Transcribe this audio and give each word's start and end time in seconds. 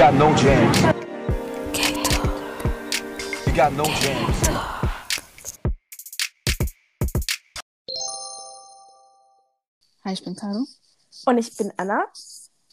got 0.00 0.14
no 0.14 0.34
jams. 0.34 0.78
You 3.46 3.52
got 3.54 3.74
no 3.74 3.84
jams. 3.84 4.48
Hi, 10.02 10.12
ich 10.14 10.24
bin 10.24 10.36
Caro. 10.36 10.64
Und 11.26 11.36
ich 11.36 11.54
bin 11.54 11.70
Anna. 11.76 12.06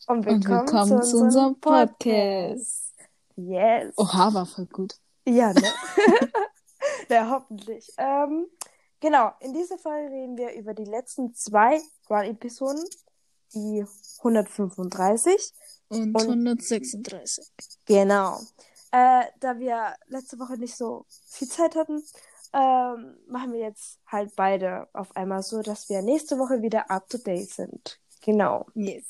Und 0.07 0.25
willkommen, 0.25 0.59
Und 0.59 0.71
willkommen 0.71 1.01
zu, 1.03 1.09
zu 1.09 1.17
unserem 1.17 1.59
Podcast. 1.59 2.93
Yes. 3.35 3.93
Oha, 3.97 4.33
war 4.33 4.45
voll 4.45 4.67
gut. 4.67 4.95
Ja, 5.25 5.51
ne? 5.51 5.61
ja, 7.09 7.29
hoffentlich. 7.29 7.91
Ähm, 7.97 8.47
genau, 9.01 9.33
in 9.41 9.53
dieser 9.53 9.77
Folge 9.77 10.13
reden 10.13 10.37
wir 10.37 10.53
über 10.53 10.73
die 10.73 10.85
letzten 10.85 11.33
zwei 11.33 11.81
Run-Episoden, 12.09 12.85
die 13.53 13.85
135. 14.19 15.53
Und, 15.89 16.15
Und- 16.15 16.21
136. 16.29 17.45
Genau. 17.85 18.39
Äh, 18.91 19.25
da 19.39 19.59
wir 19.59 19.95
letzte 20.07 20.39
Woche 20.39 20.57
nicht 20.57 20.75
so 20.75 21.05
viel 21.29 21.47
Zeit 21.47 21.75
hatten, 21.75 22.03
ähm, 22.53 23.17
machen 23.27 23.51
wir 23.51 23.59
jetzt 23.59 23.99
halt 24.07 24.35
beide 24.35 24.87
auf 24.93 25.15
einmal 25.15 25.43
so, 25.43 25.61
dass 25.61 25.89
wir 25.89 26.01
nächste 26.01 26.39
Woche 26.39 26.61
wieder 26.61 26.89
up 26.89 27.07
to 27.09 27.17
date 27.17 27.49
sind. 27.49 27.99
Genau. 28.21 28.65
Yes. 28.73 29.05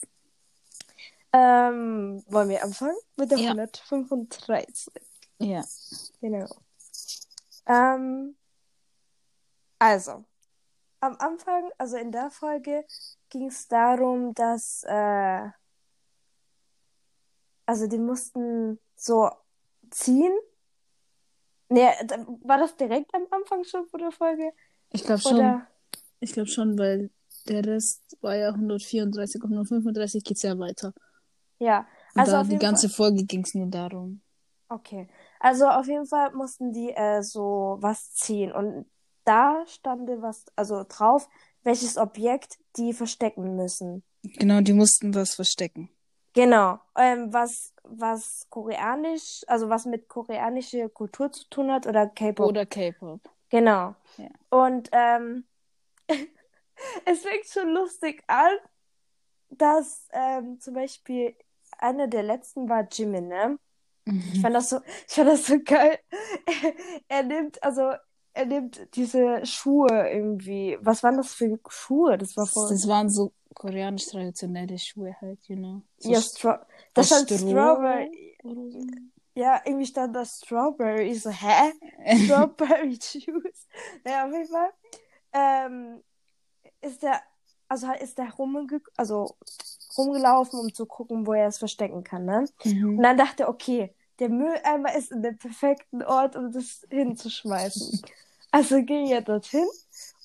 Ähm, 1.33 2.23
wollen 2.27 2.49
wir 2.49 2.63
anfangen 2.63 2.97
mit 3.15 3.29
der 3.31 3.37
Ja. 3.37 3.51
135? 3.51 4.93
Ja. 5.39 5.63
Genau. 6.21 6.47
Ähm, 7.67 8.35
also, 9.77 10.23
am 10.99 11.15
Anfang, 11.17 11.69
also 11.77 11.97
in 11.97 12.11
der 12.11 12.31
Folge, 12.31 12.85
ging 13.29 13.47
es 13.47 13.67
darum, 13.67 14.33
dass, 14.33 14.83
äh, 14.87 15.49
also 17.67 17.85
die 17.87 17.99
mussten 17.99 18.79
so 18.95 19.29
ziehen. 19.91 20.33
Nee, 21.69 21.89
da- 22.05 22.25
war 22.43 22.57
das 22.57 22.75
direkt 22.77 23.13
am 23.13 23.27
Anfang 23.29 23.63
schon 23.63 23.85
von 23.87 23.99
der 23.99 24.11
Folge? 24.11 24.51
Ich 24.91 25.03
glaube 25.03 25.21
schon. 25.21 25.61
Ich 26.19 26.31
glaube 26.31 26.49
schon, 26.49 26.79
weil 26.79 27.11
der 27.47 27.63
Rest 27.65 28.17
war 28.21 28.35
ja 28.35 28.49
134 28.53 29.43
und 29.43 29.51
135 29.53 30.23
geht's 30.23 30.41
ja 30.41 30.57
weiter. 30.57 30.93
Ja, 31.59 31.87
Und 32.15 32.21
also 32.21 32.31
da 32.33 32.41
auf 32.41 32.47
die 32.47 32.57
ganze 32.57 32.89
Folge 32.89 33.23
ging's 33.25 33.53
nur 33.53 33.67
darum. 33.67 34.21
Okay. 34.69 35.07
Also 35.39 35.67
auf 35.67 35.87
jeden 35.87 36.07
Fall 36.07 36.33
mussten 36.33 36.73
die 36.73 36.89
äh, 36.91 37.21
so 37.21 37.77
was 37.79 38.13
ziehen. 38.13 38.51
Und 38.51 38.85
da 39.25 39.63
stand 39.67 40.09
was, 40.21 40.45
also 40.55 40.83
drauf, 40.87 41.29
welches 41.63 41.97
Objekt 41.97 42.57
die 42.77 42.93
verstecken 42.93 43.55
müssen. 43.55 44.03
Genau, 44.23 44.61
die 44.61 44.73
mussten 44.73 45.13
was 45.13 45.35
verstecken. 45.35 45.89
Genau. 46.37 46.79
Ähm, 46.95 47.33
was, 47.33 47.73
was 47.83 48.45
koreanisch, 48.51 49.43
also 49.47 49.69
was 49.69 49.85
mit 49.87 50.07
koreanischer 50.07 50.87
Kultur 50.87 51.31
zu 51.31 51.49
tun 51.49 51.71
hat 51.71 51.87
oder 51.87 52.05
K-Pop. 52.05 52.45
Oder 52.45 52.67
K-Pop. 52.67 53.21
Genau. 53.49 53.95
Ja. 54.17 54.27
Und 54.51 54.87
ähm, 54.91 55.45
es 57.05 57.21
fängt 57.21 57.47
schon 57.51 57.69
lustig 57.73 58.23
an, 58.27 58.51
dass 59.49 60.07
ähm, 60.11 60.59
zum 60.59 60.75
Beispiel 60.75 61.35
einer 61.79 62.07
der 62.07 62.21
letzten 62.21 62.69
war 62.69 62.87
Jimin, 62.91 63.29
ne? 63.29 63.57
Ich 64.05 64.13
Mhm. 64.13 64.41
fand 64.41 64.55
das 64.55 64.69
so, 64.69 64.79
ich 65.07 65.13
fand 65.15 65.29
das 65.29 65.47
so 65.47 65.59
geil. 65.59 65.97
Er 67.09 67.23
nimmt, 67.23 67.61
also, 67.63 67.93
er 68.33 68.45
nimmt 68.45 68.95
diese 68.95 69.43
Schuhe 69.43 70.07
irgendwie. 70.09 70.77
Was 70.81 71.01
waren 71.01 71.17
das 71.17 71.33
für 71.33 71.59
Schuhe? 71.67 72.17
Das 72.19 72.37
war 72.37 72.45
voll. 72.45 72.69
Das 72.69 72.87
waren 72.87 73.09
so 73.09 73.33
koreanisch 73.53 74.07
traditionelle 74.07 74.77
Schuhe 74.77 75.15
halt, 75.21 75.39
you 75.47 75.55
know. 75.55 75.81
So 75.99 76.11
ja, 76.11 76.21
Stra 76.21 76.65
da 76.93 77.01
aus 77.01 77.07
stand 77.07 77.29
Stroh 77.29 77.39
Strawberry. 77.39 78.37
so. 78.43 78.87
Ja, 79.35 79.61
irgendwie 79.65 79.85
stand 79.85 80.15
da 80.15 80.25
Strawberry. 80.25 81.11
Ich 81.11 81.21
so, 81.21 81.29
hä? 81.29 81.73
Strawberry 82.23 82.97
Juice. 83.01 83.67
Naja, 84.03 84.25
auf 84.25 84.31
jeden 84.33 84.47
Fall. 84.47 84.69
Ähm, 85.33 86.03
ist 86.81 87.03
der, 87.03 87.21
also 87.67 87.87
halt 87.87 88.01
ist 88.01 88.17
der 88.17 88.31
rumge 88.33 88.81
also 88.95 89.35
rumgelaufen, 89.97 90.59
um 90.59 90.73
zu 90.73 90.85
gucken, 90.85 91.25
wo 91.27 91.33
er 91.33 91.47
es 91.47 91.57
verstecken 91.57 92.03
kann, 92.03 92.25
ne? 92.25 92.39
Und 92.39 92.49
Mhm. 92.71 93.01
dann 93.03 93.17
dachte 93.17 93.43
er, 93.43 93.49
okay, 93.49 93.93
der 94.19 94.29
Mülleimer 94.29 94.95
ist 94.95 95.11
in 95.11 95.21
dem 95.21 95.37
perfekten 95.37 96.03
Ort, 96.03 96.35
um 96.35 96.51
das 96.51 96.85
hinzuschmeißen. 96.89 98.01
Also 98.51 98.81
ging 98.83 99.07
er 99.07 99.21
dorthin 99.21 99.67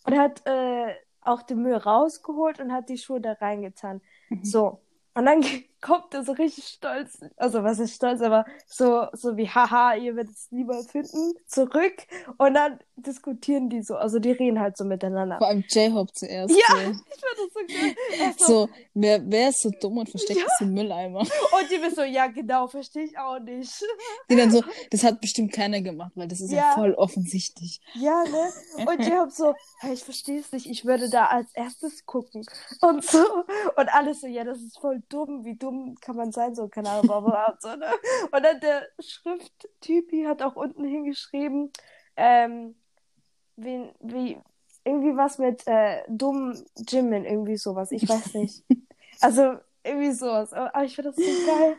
und 0.05 0.19
hat 0.19 0.43
äh, 0.47 0.95
auch 1.23 1.43
den 1.43 1.63
Müll 1.63 1.75
rausgeholt 1.75 2.61
und 2.61 2.73
hat 2.73 2.89
die 2.89 2.99
Schuhe 2.99 3.21
da 3.21 3.33
reingetan. 3.33 4.01
Mhm. 4.29 4.45
So. 4.45 4.81
Und 5.15 5.27
dann 5.27 5.45
kommt 5.83 6.15
er 6.15 6.25
so 6.25 6.33
richtig 6.33 6.65
stolz, 6.65 7.19
also 7.37 7.63
was 7.65 7.79
ist 7.81 7.95
stolz, 7.97 8.23
aber 8.23 8.47
so, 8.67 9.07
so 9.13 9.37
wie, 9.37 9.49
haha, 9.49 9.95
ihr 9.97 10.17
werdet 10.17 10.35
es 10.35 10.51
niemals 10.51 10.91
finden, 10.91 11.35
zurück. 11.47 12.07
Und 12.39 12.55
dann 12.55 12.79
diskutieren 12.97 13.69
die 13.69 13.83
so, 13.83 13.97
also 13.97 14.19
die 14.21 14.31
reden 14.31 14.61
halt 14.61 14.77
so 14.77 14.85
miteinander. 14.85 15.39
Vor 15.39 15.49
allem 15.49 15.65
J-Hope 15.69 16.13
zuerst. 16.13 16.55
Ja, 16.55 16.75
so. 16.75 16.77
ich 16.81 16.87
fand 16.87 17.37
das 17.37 17.53
so 17.53 17.61
geil. 17.67 17.95
Er 18.19 18.35
so, 18.39 18.69
wer, 18.95 19.21
wer 19.31 19.49
ist 19.49 19.63
so 19.63 19.71
dumm 19.81 19.99
und 19.99 20.09
versteckt 20.09 20.41
Ja. 20.41 20.47
im 20.61 20.73
Mülleimer? 20.73 21.21
Und 21.53 21.71
die 21.71 21.79
bist 21.79 21.97
so, 21.97 22.03
ja, 22.03 22.29
genau, 22.29 22.67
verstehe 22.69 23.05
ich 23.05 23.19
auch 23.19 23.39
nicht. 23.41 23.73
Die 24.31 24.37
dann 24.37 24.51
so, 24.51 24.63
das 24.91 25.03
hat 25.03 25.21
bestimmt 25.21 25.53
keiner 25.53 25.81
gemacht, 25.81 26.13
weil 26.15 26.29
das 26.29 26.41
ist 26.41 26.51
ja, 26.53 26.59
Ja. 26.59 26.75
voll 26.75 26.95
offensichtlich. 26.95 27.81
Ja, 27.95 28.23
ne? 28.25 28.87
Und 28.87 29.11
hab 29.11 29.31
so, 29.33 29.55
hey, 29.81 29.95
ich 29.95 30.05
verstehe 30.05 30.39
es 30.41 30.53
nicht, 30.53 30.67
ich 30.67 30.85
würde 30.85 31.11
da 31.11 31.27
als 31.27 31.49
erstes 31.55 32.07
gucken. 32.07 32.45
Und 32.81 33.05
so. 33.05 33.25
Und 33.77 33.89
alles 33.95 34.21
so, 34.21 34.27
ja, 34.27 34.45
das 34.45 34.59
ist 34.61 34.79
voll 34.79 35.03
dumm. 35.09 35.45
Wie 35.45 35.57
dumm 35.57 35.72
kann 36.01 36.17
man 36.17 36.33
sein? 36.33 36.55
So, 36.55 36.69
keine 36.69 36.91
Ahnung, 36.91 37.09
und 37.09 37.63
so, 37.63 37.69
ne? 37.77 37.91
Und 38.31 38.43
dann 38.43 38.61
der 38.61 38.87
Schrifttypi 38.99 40.25
hat 40.25 40.43
auch 40.43 40.57
unten 40.57 40.85
hingeschrieben, 40.85 41.73
ähm, 42.17 42.75
wie, 43.57 43.91
wie, 44.01 44.39
irgendwie 44.85 45.17
was 45.17 45.39
mit 45.39 45.67
äh, 45.67 46.03
dumm 46.09 46.55
Jimin, 46.77 47.25
irgendwie 47.25 47.57
sowas. 47.57 47.93
Ich 47.93 48.09
weiß 48.09 48.35
nicht. 48.35 48.65
Also, 49.21 49.59
irgendwie 49.85 50.11
sowas. 50.11 50.53
Aber 50.53 50.85
ich 50.85 50.97
finde 50.97 51.13
das 51.13 51.17
so 51.17 51.47
geil, 51.47 51.77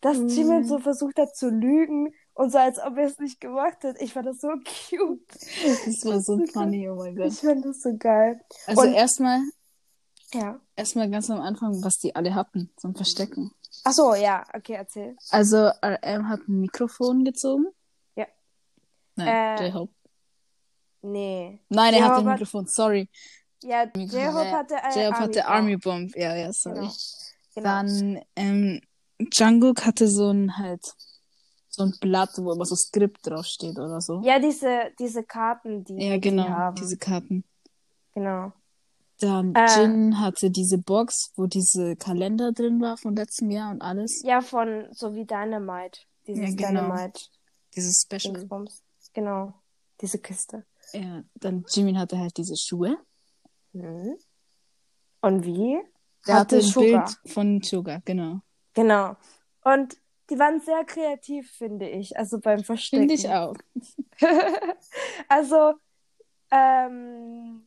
dass 0.00 0.16
Jimin 0.16 0.64
so 0.64 0.78
versucht 0.78 1.18
hat 1.18 1.36
zu 1.36 1.50
lügen 1.50 2.14
und 2.32 2.52
so, 2.52 2.58
als 2.58 2.78
ob 2.78 2.96
er 2.96 3.06
es 3.06 3.18
nicht 3.18 3.40
gemacht 3.40 3.82
hat. 3.82 4.00
Ich 4.00 4.12
fand 4.12 4.26
das 4.26 4.40
so 4.40 4.48
cute. 4.48 5.20
Das 5.28 6.04
war 6.04 6.20
so 6.20 6.38
funny, 6.46 6.88
oh 6.88 6.94
mein 6.94 7.16
Gott. 7.16 7.26
Ich 7.26 7.40
fand 7.40 7.64
das 7.64 7.82
so 7.82 7.96
geil. 7.98 8.40
Also 8.66 8.84
erstmal, 8.84 9.40
Ja. 10.32 10.60
Erstmal 10.76 11.10
ganz 11.10 11.30
am 11.30 11.40
Anfang, 11.40 11.82
was 11.82 11.98
die 11.98 12.14
alle 12.14 12.34
hatten 12.34 12.70
zum 12.76 12.94
Verstecken. 12.94 13.52
Ach 13.84 13.92
so, 13.92 14.14
ja, 14.14 14.44
okay, 14.54 14.74
erzähl. 14.74 15.16
Also 15.30 15.70
RM 15.82 16.28
hat 16.28 16.40
ein 16.48 16.60
Mikrofon 16.60 17.24
gezogen. 17.24 17.66
Ja. 18.14 18.26
Nein, 19.16 19.28
Äh, 19.28 19.66
J-Hope. 19.68 19.92
Nee. 21.02 21.60
Nein, 21.68 21.94
er 21.94 22.04
hatte 22.04 22.18
ein 22.20 22.32
Mikrofon, 22.32 22.66
sorry. 22.66 23.08
Ja, 23.62 23.86
Mikrofon, 23.94 24.20
J-Hope 24.20 24.50
hatte 24.50 24.74
äh, 24.74 25.04
J-Hope 25.04 25.18
hatte 25.18 25.46
Army 25.46 25.72
Army 25.72 25.76
Bomb. 25.76 26.16
Ja, 26.16 26.34
ja, 26.34 26.52
sorry. 26.52 26.80
Genau. 26.80 26.92
Genau. 27.54 27.68
Dann, 27.68 28.22
ähm, 28.36 28.80
Jungkook 29.32 29.86
hatte 29.86 30.08
so 30.08 30.30
ein 30.30 30.56
halt, 30.58 30.92
so 31.68 31.84
ein 31.84 31.94
Blatt, 32.00 32.30
wo 32.36 32.52
immer 32.52 32.66
so 32.66 32.74
Skript 32.76 33.26
draufsteht 33.26 33.78
oder 33.78 34.00
so. 34.00 34.20
Ja, 34.22 34.38
diese, 34.38 34.92
diese 34.98 35.22
Karten, 35.24 35.84
die 35.84 35.94
Ja, 35.94 36.18
genau, 36.18 36.44
die 36.44 36.50
haben. 36.50 36.76
diese 36.76 36.96
Karten. 36.98 37.44
Genau. 38.14 38.52
Dann 39.20 39.54
Äh. 39.54 39.66
Jin 39.76 40.20
hatte 40.20 40.50
diese 40.50 40.78
Box, 40.78 41.32
wo 41.36 41.46
diese 41.46 41.96
Kalender 41.96 42.52
drin 42.52 42.80
war 42.80 42.96
von 42.96 43.16
letztem 43.16 43.50
Jahr 43.50 43.70
und 43.70 43.80
alles. 43.80 44.22
Ja, 44.24 44.40
von 44.40 44.88
so 44.92 45.14
wie 45.14 45.24
Dynamite. 45.24 46.00
Dieses 46.26 46.50
Ja, 46.50 46.68
genau. 46.68 46.82
Dynamite. 46.88 47.20
Dieses 47.74 48.02
Special. 48.02 48.34
Dingsbums. 48.34 48.82
Genau. 49.14 49.54
Diese 50.00 50.18
Kiste. 50.18 50.64
Ja, 50.92 51.22
dann 51.34 51.64
Jimin 51.68 51.98
hatte 51.98 52.18
halt 52.18 52.36
diese 52.36 52.56
Schuhe. 52.56 52.98
Mhm. 53.72 54.16
Und 55.22 55.44
wie? 55.44 55.80
Der 56.26 56.34
Hatte 56.34 56.56
hatte 56.56 56.56
ein 56.56 56.62
Sugar. 56.62 57.04
Bild 57.04 57.32
von 57.32 57.62
Sugar, 57.62 58.02
genau. 58.04 58.40
Genau. 58.74 59.16
Und 59.64 59.96
die 60.28 60.38
waren 60.38 60.60
sehr 60.60 60.84
kreativ, 60.84 61.50
finde 61.52 61.88
ich. 61.88 62.16
Also 62.18 62.38
beim 62.38 62.64
Verstecken. 62.64 63.08
Finde 63.08 63.14
ich 63.14 63.28
auch. 63.30 63.54
also, 65.28 65.74
ähm, 66.50 67.65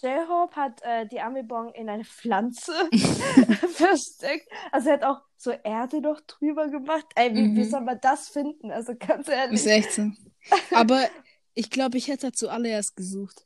J-Hope 0.00 0.54
hat 0.56 0.80
äh, 0.82 1.06
die 1.06 1.20
Amibong 1.20 1.72
in 1.72 1.88
eine 1.88 2.04
Pflanze 2.04 2.72
versteckt. 3.72 4.48
Also 4.72 4.88
er 4.90 4.94
hat 4.94 5.04
auch 5.04 5.20
so 5.36 5.50
Erde 5.50 6.00
noch 6.00 6.20
drüber 6.20 6.68
gemacht. 6.68 7.06
Ey, 7.16 7.34
wie, 7.34 7.54
wie 7.56 7.64
Mhm. 7.64 7.70
soll 7.70 7.80
man 7.80 7.98
das 8.00 8.28
finden? 8.28 8.70
Also 8.70 8.94
ganz 8.94 9.28
ehrlich. 9.28 9.60
Ist 9.60 9.66
echt 9.66 9.92
so. 9.92 10.10
Aber 10.74 11.08
ich 11.54 11.70
glaube, 11.70 11.98
ich 11.98 12.08
hätte 12.08 12.30
zuallererst 12.32 12.94
gesucht. 12.96 13.42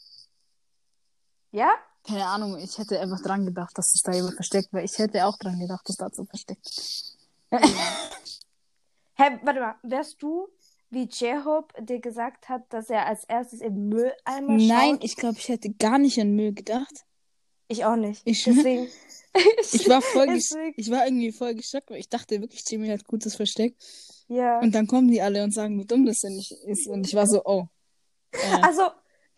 Ja? 1.52 1.70
Keine 2.06 2.26
Ahnung, 2.26 2.58
ich 2.58 2.78
hätte 2.78 2.99
einfach 3.00 3.22
dran 3.22 3.46
gedacht, 3.46 3.76
dass 3.78 3.94
es 3.94 4.02
da 4.02 4.12
jemand 4.12 4.34
versteckt 4.34 4.72
wäre. 4.72 4.84
Ich 4.84 4.99
hätte 4.99 5.25
auch 5.26 5.38
dran 5.38 5.58
gedacht, 5.58 5.88
dass 5.88 5.96
da 5.96 6.08
so 6.10 6.25
versteckt. 6.25 6.69
Hä, 7.50 9.38
warte 9.43 9.60
mal, 9.60 9.75
wärst 9.82 10.20
du, 10.22 10.49
wie 10.93 11.05
J-Hope 11.05 11.83
dir 11.83 12.00
gesagt 12.00 12.49
hat, 12.49 12.62
dass 12.73 12.89
er 12.91 13.06
als 13.06 13.25
erstes 13.25 13.61
im 13.61 13.89
Mülleimer 13.89 14.53
Nein, 14.56 14.94
schaut? 14.94 15.05
ich 15.05 15.17
glaube, 15.17 15.39
ich 15.39 15.49
hätte 15.49 15.71
gar 15.73 15.99
nicht 15.99 16.21
an 16.21 16.33
Müll 16.37 16.53
gedacht. 16.53 17.05
Ich 17.69 17.85
auch 17.85 17.97
nicht. 17.97 18.23
Ich- 18.25 18.44
Deswegen. 18.44 18.89
Ich 19.73 19.89
war 19.89 20.03
voll 20.03 20.27
Deswegen- 20.27 20.75
ich 20.77 20.91
war 20.91 21.06
irgendwie 21.06 21.33
voll 21.33 21.55
geschockt, 21.55 21.91
weil 21.91 22.00
ich 22.00 22.11
dachte 22.11 22.39
wirklich, 22.43 22.62
Jimmy 22.69 22.89
hat 22.89 23.06
gutes 23.06 23.35
Versteck. 23.35 23.75
Ja. 24.29 24.61
Und 24.61 24.75
dann 24.75 24.87
kommen 24.87 25.09
die 25.09 25.23
alle 25.23 25.43
und 25.43 25.55
sagen, 25.55 25.81
wie 25.81 25.87
dumm 25.87 26.05
das 26.05 26.21
denn 26.21 26.35
nicht 26.37 26.53
ist. 26.67 26.87
Und 26.87 27.06
ich 27.06 27.15
war 27.15 27.27
so, 27.27 27.41
oh. 27.47 27.65
Äh, 28.33 28.38
Also, 28.61 28.83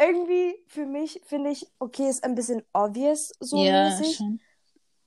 irgendwie 0.00 0.56
für 0.66 0.84
mich 0.84 1.20
finde 1.26 1.50
ich, 1.50 1.64
okay, 1.78 2.08
ist 2.10 2.24
ein 2.24 2.34
bisschen 2.34 2.62
obvious 2.72 3.30
so 3.38 3.62
ja, 3.64 3.90
mäßig. 3.90 4.16
schon. 4.16 4.40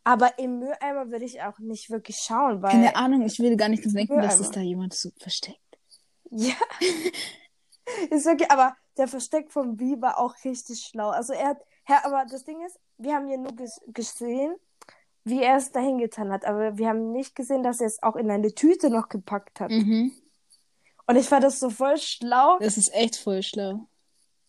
Aber 0.05 0.39
im 0.39 0.59
Mülleimer 0.59 1.11
würde 1.11 1.25
ich 1.25 1.41
auch 1.41 1.59
nicht 1.59 1.89
wirklich 1.89 2.15
schauen, 2.25 2.61
weil. 2.61 2.71
Keine 2.71 2.95
Ahnung, 2.95 3.23
ich 3.25 3.37
will 3.39 3.57
gar 3.57 3.67
nicht 3.67 3.83
denken, 3.83 4.21
dass 4.21 4.37
sich 4.37 4.47
da 4.51 4.61
jemand 4.61 4.93
so 4.93 5.09
versteckt. 5.19 5.59
Ja. 6.31 6.55
ist 8.09 8.25
wirklich, 8.25 8.49
aber 8.51 8.75
der 8.97 9.07
Versteck 9.07 9.51
von 9.51 9.79
Wie 9.79 10.01
war 10.01 10.17
auch 10.19 10.35
richtig 10.43 10.81
schlau. 10.81 11.09
Also 11.09 11.33
er 11.33 11.49
hat, 11.49 11.61
ja, 11.87 12.03
aber 12.03 12.25
das 12.29 12.43
Ding 12.43 12.63
ist, 12.65 12.79
wir 12.97 13.13
haben 13.15 13.27
ja 13.27 13.37
nur 13.37 13.53
ges 13.55 13.79
gesehen, 13.87 14.55
wie 15.23 15.43
er 15.43 15.57
es 15.57 15.71
dahin 15.71 15.97
getan 15.97 16.31
hat, 16.31 16.45
aber 16.45 16.77
wir 16.77 16.89
haben 16.89 17.11
nicht 17.11 17.35
gesehen, 17.35 17.63
dass 17.63 17.81
er 17.81 17.87
es 17.87 18.01
auch 18.01 18.15
in 18.15 18.31
eine 18.31 18.53
Tüte 18.53 18.89
noch 18.89 19.09
gepackt 19.09 19.59
hat. 19.59 19.69
Mhm. 19.71 20.11
Und 21.05 21.15
ich 21.15 21.27
fand 21.29 21.43
das 21.43 21.59
so 21.59 21.69
voll 21.69 21.97
schlau, 21.97 22.57
Das 22.59 22.77
ist 22.77 22.93
echt 22.93 23.15
voll 23.17 23.41
schlau. 23.43 23.87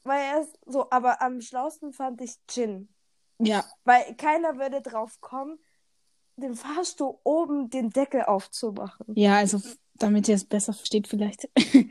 weil 0.05 0.21
er 0.21 0.41
es 0.43 0.49
so, 0.67 0.89
aber 0.91 1.21
am 1.23 1.41
schlausten 1.41 1.93
fand 1.93 2.21
ich 2.21 2.35
Gin. 2.49 2.89
Ja, 3.41 3.65
Weil 3.85 4.15
keiner 4.17 4.57
würde 4.59 4.81
drauf 4.83 5.21
kommen, 5.21 5.59
dem 6.37 6.55
Fahrstuhl 6.55 7.19
oben 7.23 7.71
den 7.71 7.91
Deckel 7.91 8.23
aufzumachen. 8.25 9.07
ja, 9.15 9.37
also 9.37 9.61
damit 9.99 10.29
ihr 10.29 10.35
es 10.35 10.45
besser 10.45 10.73
versteht 10.73 11.09
vielleicht. 11.09 11.49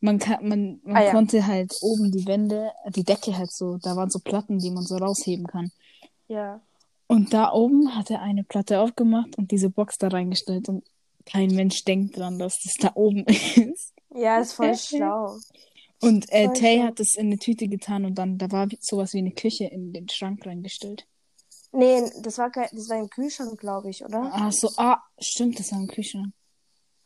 Man 0.00 0.18
kann, 0.18 0.46
man, 0.46 0.78
man 0.84 0.96
Ah, 0.96 1.04
ja. 1.06 1.10
konnte 1.10 1.46
halt 1.46 1.72
oben 1.80 2.12
die 2.12 2.26
Wände, 2.26 2.70
die 2.94 3.02
Decke 3.02 3.36
halt 3.38 3.50
so, 3.50 3.78
da 3.78 3.96
waren 3.96 4.10
so 4.10 4.18
Platten, 4.18 4.58
die 4.58 4.70
man 4.70 4.84
so 4.84 4.96
rausheben 4.98 5.46
kann. 5.46 5.72
Ja. 6.28 6.60
Und 7.06 7.32
da 7.32 7.50
oben 7.50 7.96
hat 7.96 8.10
er 8.10 8.20
eine 8.20 8.44
Platte 8.44 8.80
aufgemacht 8.80 9.38
und 9.38 9.52
diese 9.52 9.70
Box 9.70 9.96
da 9.96 10.08
reingestellt 10.08 10.68
und 10.68 10.84
kein 11.24 11.48
Mensch 11.54 11.82
denkt 11.84 12.18
dran, 12.18 12.38
dass 12.38 12.60
das 12.62 12.74
da 12.78 12.92
oben 12.94 13.24
ist. 13.26 13.94
Ja, 14.14 14.38
ist 14.38 14.52
voll 14.52 14.76
schlau. 14.76 15.38
Und 16.02 16.30
äh, 16.30 16.52
Tay 16.52 16.80
hat 16.80 17.00
es 17.00 17.14
in 17.16 17.28
eine 17.28 17.38
Tüte 17.38 17.66
getan 17.66 18.04
und 18.04 18.16
dann, 18.16 18.36
da 18.36 18.50
war 18.52 18.68
sowas 18.80 19.14
wie 19.14 19.18
eine 19.18 19.32
Küche 19.32 19.64
in 19.64 19.94
den 19.94 20.10
Schrank 20.10 20.44
reingestellt. 20.44 21.06
Nee, 21.72 22.02
das 22.20 22.36
war 22.36 22.50
kein, 22.50 22.68
das 22.70 22.88
war 22.90 22.98
ein 22.98 23.08
Kühlschrank, 23.08 23.58
glaube 23.58 23.88
ich, 23.88 24.04
oder? 24.04 24.30
Ach 24.30 24.52
so, 24.52 24.68
ah, 24.76 24.98
stimmt, 25.18 25.58
das 25.58 25.72
war 25.72 25.78
ein 25.78 25.88
Kühlschrank. 25.88 26.32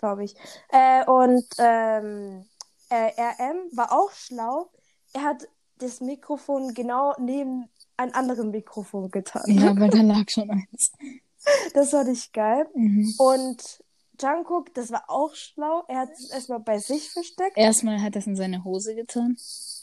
Glaube 0.01 0.25
ich. 0.25 0.35
Äh, 0.71 1.05
und 1.05 1.45
ähm, 1.59 2.47
äh, 2.89 3.11
RM 3.21 3.77
war 3.77 3.93
auch 3.93 4.11
schlau. 4.13 4.71
Er 5.13 5.23
hat 5.23 5.47
das 5.79 6.01
Mikrofon 6.01 6.75
genau 6.75 7.15
neben 7.19 7.69
ein 7.97 8.15
anderes 8.15 8.45
Mikrofon 8.45 9.11
getan. 9.11 9.43
Ja, 9.47 9.77
weil 9.79 9.91
da 9.91 10.01
lag 10.01 10.25
schon 10.29 10.51
eins. 10.51 10.93
Das 11.75 11.93
war 11.93 12.05
nicht 12.05 12.33
geil. 12.33 12.67
Mhm. 12.75 13.15
Und 13.19 13.83
Jungkook, 14.21 14.75
das 14.75 14.91
war 14.91 15.05
auch 15.09 15.35
schlau. 15.35 15.85
Er 15.89 16.01
hat 16.01 16.11
es 16.13 16.31
erstmal 16.31 16.61
bei 16.61 16.79
sich 16.79 17.11
versteckt. 17.11 17.57
Erstmal 17.57 18.03
hat 18.03 18.15
er 18.15 18.21
es 18.21 18.27
in 18.27 18.37
seine 18.37 18.65
Hose 18.65 18.95
getan. 18.95 19.37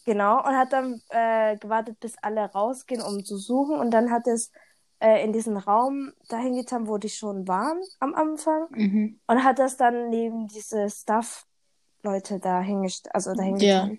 Genau. 0.05 0.37
Und 0.37 0.55
hat 0.55 0.73
dann 0.73 1.01
äh, 1.09 1.57
gewartet, 1.57 1.99
bis 1.99 2.15
alle 2.21 2.45
rausgehen, 2.45 3.01
um 3.01 3.23
zu 3.23 3.37
suchen. 3.37 3.77
Und 3.79 3.91
dann 3.91 4.11
hat 4.11 4.27
er 4.27 4.33
es 4.33 4.51
äh, 4.99 5.23
in 5.23 5.33
diesen 5.33 5.57
Raum 5.57 6.13
dahin 6.29 6.55
getan, 6.55 6.87
wo 6.87 6.97
die 6.97 7.09
schon 7.09 7.47
waren 7.47 7.79
am 7.99 8.15
Anfang. 8.15 8.67
Mhm. 8.71 9.19
Und 9.27 9.43
hat 9.43 9.59
das 9.59 9.77
dann 9.77 10.09
neben 10.09 10.47
diese 10.47 10.89
Staff-Leute 10.89 12.39
da 12.39 12.61
hingestellt, 12.61 13.13
also 13.13 13.33
dahin 13.33 13.57
Ja. 13.57 13.89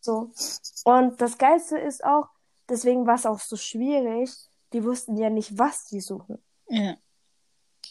So. 0.00 0.30
Und 0.84 1.20
das 1.20 1.36
Geilste 1.36 1.78
ist 1.78 2.04
auch, 2.04 2.28
deswegen 2.68 3.06
war 3.06 3.16
es 3.16 3.26
auch 3.26 3.40
so 3.40 3.56
schwierig, 3.56 4.30
die 4.72 4.84
wussten 4.84 5.16
ja 5.16 5.30
nicht, 5.30 5.58
was 5.58 5.84
die 5.86 6.00
suchen. 6.00 6.38
Ja. 6.68 6.94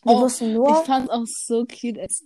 Die 0.04 0.10
Oh, 0.10 0.22
wussten 0.22 0.54
nur, 0.54 0.70
Ich 0.70 0.86
fand 0.86 1.10
auch 1.12 1.26
so 1.26 1.66
cute, 1.66 2.00
als 2.00 2.24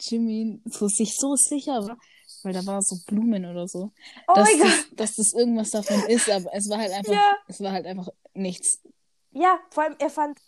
Jimmy 0.00 0.60
so 0.66 0.88
sich 0.88 1.16
so 1.16 1.34
sicher 1.36 1.86
war, 1.86 1.96
weil 2.42 2.52
da 2.52 2.64
war 2.66 2.82
so 2.82 2.96
Blumen 3.06 3.44
oder 3.46 3.66
so, 3.68 3.92
oh 4.28 4.34
dass, 4.34 4.48
das, 4.58 4.86
dass 4.92 5.14
das 5.16 5.32
irgendwas 5.32 5.70
davon 5.70 6.02
ist, 6.08 6.28
aber 6.28 6.52
es 6.52 6.68
war 6.68 6.78
halt 6.78 6.92
einfach, 6.92 7.12
Ja. 7.12 7.36
es 7.48 7.60
war 7.60 7.72
halt 7.72 7.86
einfach 7.86 8.08
nichts. 8.34 8.80
Ja, 9.34 9.58
vor 9.70 9.84
allem, 9.84 9.96
er 9.98 10.10
fand 10.10 10.38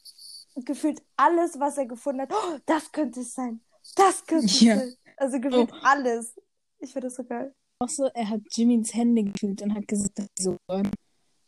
gefühlt 0.64 1.02
alles, 1.16 1.58
was 1.58 1.76
er 1.78 1.86
gefunden 1.86 2.22
hat. 2.22 2.32
Oh, 2.32 2.58
das 2.66 2.90
könnte 2.92 3.20
es 3.20 3.34
sein. 3.34 3.60
Das 3.96 4.24
könnte 4.26 4.46
es 4.46 4.60
Ja. 4.60 4.76
sein. 4.78 4.94
Also 5.16 5.40
gefühlt 5.40 5.70
Oh. 5.72 5.76
alles. 5.82 6.34
Ich 6.78 6.92
finde 6.92 7.08
das 7.08 7.16
so 7.16 7.24
geil. 7.24 7.52
Auch 7.78 7.88
so, 7.88 8.04
er 8.06 8.28
hat 8.30 8.40
Jimmys 8.54 8.94
Hände 8.94 9.24
gefühlt 9.24 9.60
und 9.62 9.74
hat 9.74 9.86
gesagt, 9.88 10.18
dass 10.18 10.26
so. 10.38 10.56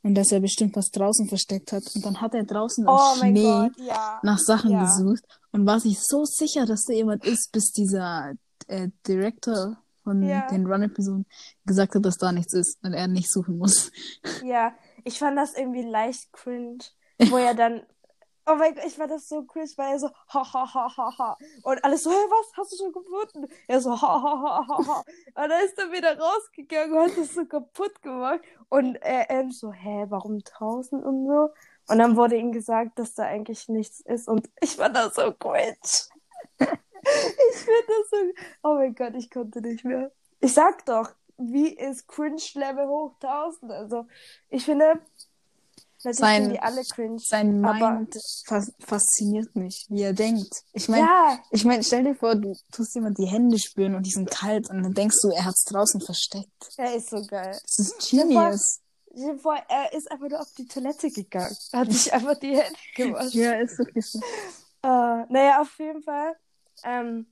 Und 0.02 0.14
dass 0.14 0.30
er 0.32 0.40
bestimmt 0.40 0.76
was 0.76 0.90
draußen 0.90 1.26
versteckt 1.28 1.72
hat. 1.72 1.82
Und 1.94 2.04
dann 2.04 2.20
hat 2.20 2.34
er 2.34 2.44
draußen 2.44 2.84
im 2.84 2.90
Oh 2.90 3.14
Schnee 3.16 3.42
Gott, 3.42 3.72
ja. 3.78 4.20
nach 4.22 4.38
Sachen 4.38 4.70
Ja. 4.70 4.82
gesucht 4.84 5.24
und 5.52 5.66
war 5.66 5.80
sich 5.80 5.98
so 6.00 6.24
sicher, 6.24 6.66
dass 6.66 6.84
da 6.84 6.92
jemand 6.92 7.24
ist, 7.24 7.50
bis 7.52 7.72
dieser 7.72 8.34
äh, 8.68 8.88
Director 9.06 9.82
von 10.04 10.22
Ja. 10.22 10.46
den 10.48 10.66
Run-Episoden 10.66 11.24
gesagt 11.64 11.94
hat, 11.94 12.04
dass 12.04 12.16
da 12.18 12.32
nichts 12.32 12.52
ist 12.54 12.78
und 12.82 12.92
er 12.92 13.08
nicht 13.08 13.30
suchen 13.30 13.56
muss. 13.58 13.90
Ja, 14.44 14.74
ich 15.04 15.18
fand 15.18 15.36
das 15.38 15.54
irgendwie 15.56 15.82
leicht 15.82 16.30
cringe, 16.32 16.78
wo 17.18 17.36
er 17.36 17.54
dann, 17.54 17.84
oh 18.48 18.54
mein 18.54 18.74
Gott, 18.74 18.84
ich 18.86 18.94
fand 18.94 19.10
das 19.10 19.28
so 19.28 19.42
cringe, 19.44 19.70
weil 19.76 19.92
er 19.92 19.98
so, 19.98 20.08
ha, 20.08 20.52
ha, 20.52 20.74
ha, 20.74 20.96
ha, 20.96 21.18
ha. 21.18 21.36
Und 21.62 21.84
alles 21.84 22.02
so, 22.02 22.10
hey, 22.10 22.16
was, 22.30 22.56
hast 22.56 22.72
du 22.72 22.76
schon 22.76 22.92
gefunden? 22.92 23.46
Er 23.66 23.80
so, 23.80 23.90
ha, 23.90 24.22
ha, 24.22 24.42
ha, 24.42 24.66
ha, 24.68 24.86
ha. 24.86 25.04
Und 25.26 25.50
dann 25.50 25.64
ist 25.64 25.78
er 25.78 25.92
wieder 25.92 26.18
rausgegangen 26.18 26.96
und 26.96 27.10
hat 27.10 27.18
das 27.18 27.34
so 27.34 27.44
kaputt 27.44 28.00
gemacht. 28.02 28.40
Und 28.68 28.96
er 28.96 29.30
ähm, 29.30 29.50
so, 29.50 29.72
hä, 29.72 30.06
warum 30.08 30.38
draußen 30.40 31.02
und 31.02 31.26
so? 31.26 31.50
Und 31.88 31.98
dann 31.98 32.16
wurde 32.16 32.36
ihm 32.36 32.52
gesagt, 32.52 32.98
dass 32.98 33.14
da 33.14 33.24
eigentlich 33.24 33.68
nichts 33.68 34.00
ist. 34.00 34.28
Und 34.28 34.48
ich 34.60 34.76
fand 34.76 34.96
das 34.96 35.14
so 35.14 35.32
cringe. 35.32 35.76
ich 36.58 36.66
finde 36.66 37.86
das 37.86 38.10
so, 38.10 38.16
oh 38.62 38.74
mein 38.74 38.94
Gott, 38.94 39.14
ich 39.14 39.30
konnte 39.30 39.60
nicht 39.60 39.84
mehr. 39.84 40.10
Ich 40.40 40.54
sag 40.54 40.84
doch, 40.86 41.10
wie 41.38 41.68
ist 41.68 42.08
Cringe-Level 42.08 42.88
hoch 42.88 43.14
1000? 43.22 43.72
Also, 43.72 44.06
ich 44.48 44.64
finde, 44.64 45.00
natürlich 46.04 46.18
Sein- 46.18 46.42
sind 46.44 46.52
die 46.52 46.60
alle 46.60 46.82
cringe. 46.84 47.18
Sein 47.18 47.64
Aber- 47.64 47.90
Mind 47.92 48.14
fas 48.46 48.72
fasziniert 48.80 49.54
mich, 49.56 49.86
wie 49.88 50.02
er 50.02 50.12
denkt. 50.12 50.62
Ich 50.72 50.88
meine, 50.88 51.04
ja, 51.06 51.38
ich 51.50 51.64
mein, 51.64 51.82
stell 51.82 52.04
dir 52.04 52.14
vor, 52.14 52.34
du 52.36 52.54
tust 52.72 52.94
jemand 52.94 53.18
die 53.18 53.26
Hände 53.26 53.58
spüren 53.58 53.94
und 53.94 54.04
die 54.06 54.10
sind 54.10 54.30
kalt 54.30 54.70
und 54.70 54.82
dann 54.82 54.94
denkst 54.94 55.16
du, 55.22 55.28
er 55.30 55.44
hat's 55.44 55.64
draußen 55.64 56.00
versteckt. 56.00 56.70
er 56.76 56.94
ist 56.94 57.10
so 57.10 57.22
geil. 57.26 57.58
Das 57.62 57.78
ist 57.78 58.10
genius. 58.10 58.80
Stell 59.10 59.34
dir 59.34 59.38
vor, 59.40 59.56
er 59.68 59.92
ist 59.94 60.10
einfach 60.12 60.28
nur 60.28 60.40
auf 60.40 60.52
die 60.56 60.66
Toilette 60.66 61.10
gegangen. 61.10 61.56
Hat 61.72 61.90
sich 61.92 62.12
einfach 62.12 62.38
die 62.38 62.56
Hände 62.56 62.78
gewaschen. 62.94 63.40
Ja, 63.40 63.52
ist 63.54 63.78
wirklich 63.78 64.06
so. 64.06 64.20
Äh, 64.20 65.24
naja, 65.28 65.60
auf 65.60 65.76
jeden 65.78 66.02
Fall. 66.02 66.36
Ähm, 66.84 67.26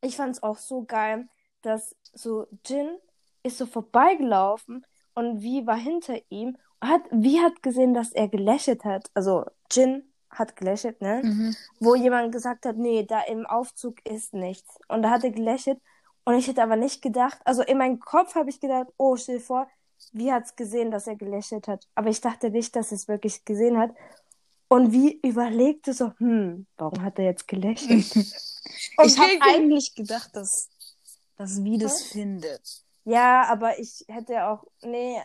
ich 0.00 0.14
fand 0.16 0.36
es 0.36 0.42
auch 0.44 0.58
so 0.58 0.84
geil, 0.84 1.28
dass 1.62 1.96
so 2.14 2.46
Jin 2.64 2.96
ist 3.42 3.58
so 3.58 3.66
vorbeigelaufen 3.66 4.86
und 5.14 5.40
Vi 5.42 5.66
war 5.66 5.76
hinter 5.76 6.16
ihm 6.28 6.56
hat, 6.80 7.02
Vi 7.10 7.40
hat 7.40 7.62
gesehen, 7.62 7.94
dass 7.94 8.12
er 8.12 8.28
gelächelt 8.28 8.84
hat. 8.84 9.10
Also 9.14 9.44
Jin 9.70 10.02
hat 10.30 10.56
gelächelt, 10.56 11.00
ne? 11.00 11.22
Mhm. 11.24 11.56
Wo 11.80 11.94
jemand 11.94 12.32
gesagt 12.32 12.66
hat, 12.66 12.76
nee, 12.76 13.04
da 13.04 13.22
im 13.22 13.46
Aufzug 13.46 14.04
ist 14.06 14.34
nichts. 14.34 14.78
Und 14.88 15.02
da 15.02 15.10
hat 15.10 15.24
er 15.24 15.30
gelächelt 15.30 15.80
und 16.26 16.34
ich 16.34 16.48
hätte 16.48 16.62
aber 16.62 16.74
nicht 16.74 17.02
gedacht, 17.02 17.38
also 17.44 17.62
in 17.62 17.78
meinem 17.78 18.00
Kopf 18.00 18.34
habe 18.34 18.50
ich 18.50 18.60
gedacht, 18.60 18.88
oh, 18.96 19.16
stell 19.16 19.38
dir 19.38 19.44
vor, 19.44 19.68
wie 20.12 20.32
hat's 20.32 20.56
gesehen, 20.56 20.90
dass 20.90 21.06
er 21.06 21.14
gelächelt 21.14 21.68
hat. 21.68 21.86
Aber 21.94 22.10
ich 22.10 22.20
dachte 22.20 22.50
nicht, 22.50 22.74
dass 22.74 22.90
es 22.90 23.06
wirklich 23.06 23.44
gesehen 23.44 23.78
hat. 23.78 23.94
Und 24.68 24.90
wie 24.90 25.20
überlegte 25.22 25.94
so, 25.94 26.12
hm, 26.18 26.66
warum 26.76 27.02
hat 27.02 27.20
er 27.20 27.26
jetzt 27.26 27.46
gelächelt? 27.46 28.16
Und 28.96 29.06
Ich 29.06 29.18
habe 29.18 29.38
eigentlich 29.40 29.94
gedacht, 29.94 30.34
dass, 30.34 30.68
dass 31.36 31.62
wie 31.62 31.78
das 31.78 32.02
findet. 32.02 32.82
Ja, 33.04 33.44
aber 33.44 33.78
ich 33.78 34.04
hätte 34.08 34.48
auch, 34.48 34.64
nee, 34.82 35.22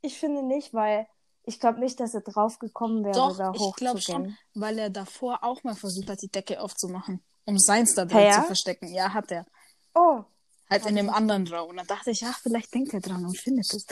ich 0.00 0.18
finde 0.18 0.42
nicht, 0.42 0.74
weil 0.74 1.06
ich 1.44 1.60
glaube 1.60 1.80
nicht, 1.80 1.98
dass 2.00 2.14
er 2.14 2.20
drauf 2.20 2.58
gekommen 2.58 3.04
wäre, 3.04 3.14
Doch, 3.14 3.36
da 3.36 3.52
ich 3.52 3.74
glaube 3.76 3.98
hochzugehen. 3.98 4.02
schon, 4.02 4.38
weil 4.54 4.78
er 4.78 4.90
davor 4.90 5.42
auch 5.42 5.62
mal 5.64 5.74
versucht 5.74 6.10
hat, 6.10 6.20
die 6.22 6.28
Decke 6.30 6.60
aufzumachen, 6.60 7.22
um 7.44 7.58
seins 7.58 7.94
da 7.94 8.04
drin 8.04 8.24
ja? 8.26 8.32
zu 8.32 8.42
verstecken. 8.42 8.88
Ja, 8.88 9.12
hat 9.14 9.30
er. 9.30 9.46
Oh, 9.94 10.24
Halt 10.70 10.84
in 10.84 10.96
dem 10.96 11.08
anderen 11.08 11.46
Raum. 11.48 11.70
Und 11.70 11.76
dann 11.78 11.86
dachte 11.86 12.10
ich, 12.10 12.22
ach, 12.26 12.38
vielleicht 12.42 12.74
denkt 12.74 12.92
er 12.92 13.00
dran 13.00 13.24
und 13.24 13.38
findet 13.38 13.72
es. 13.72 13.86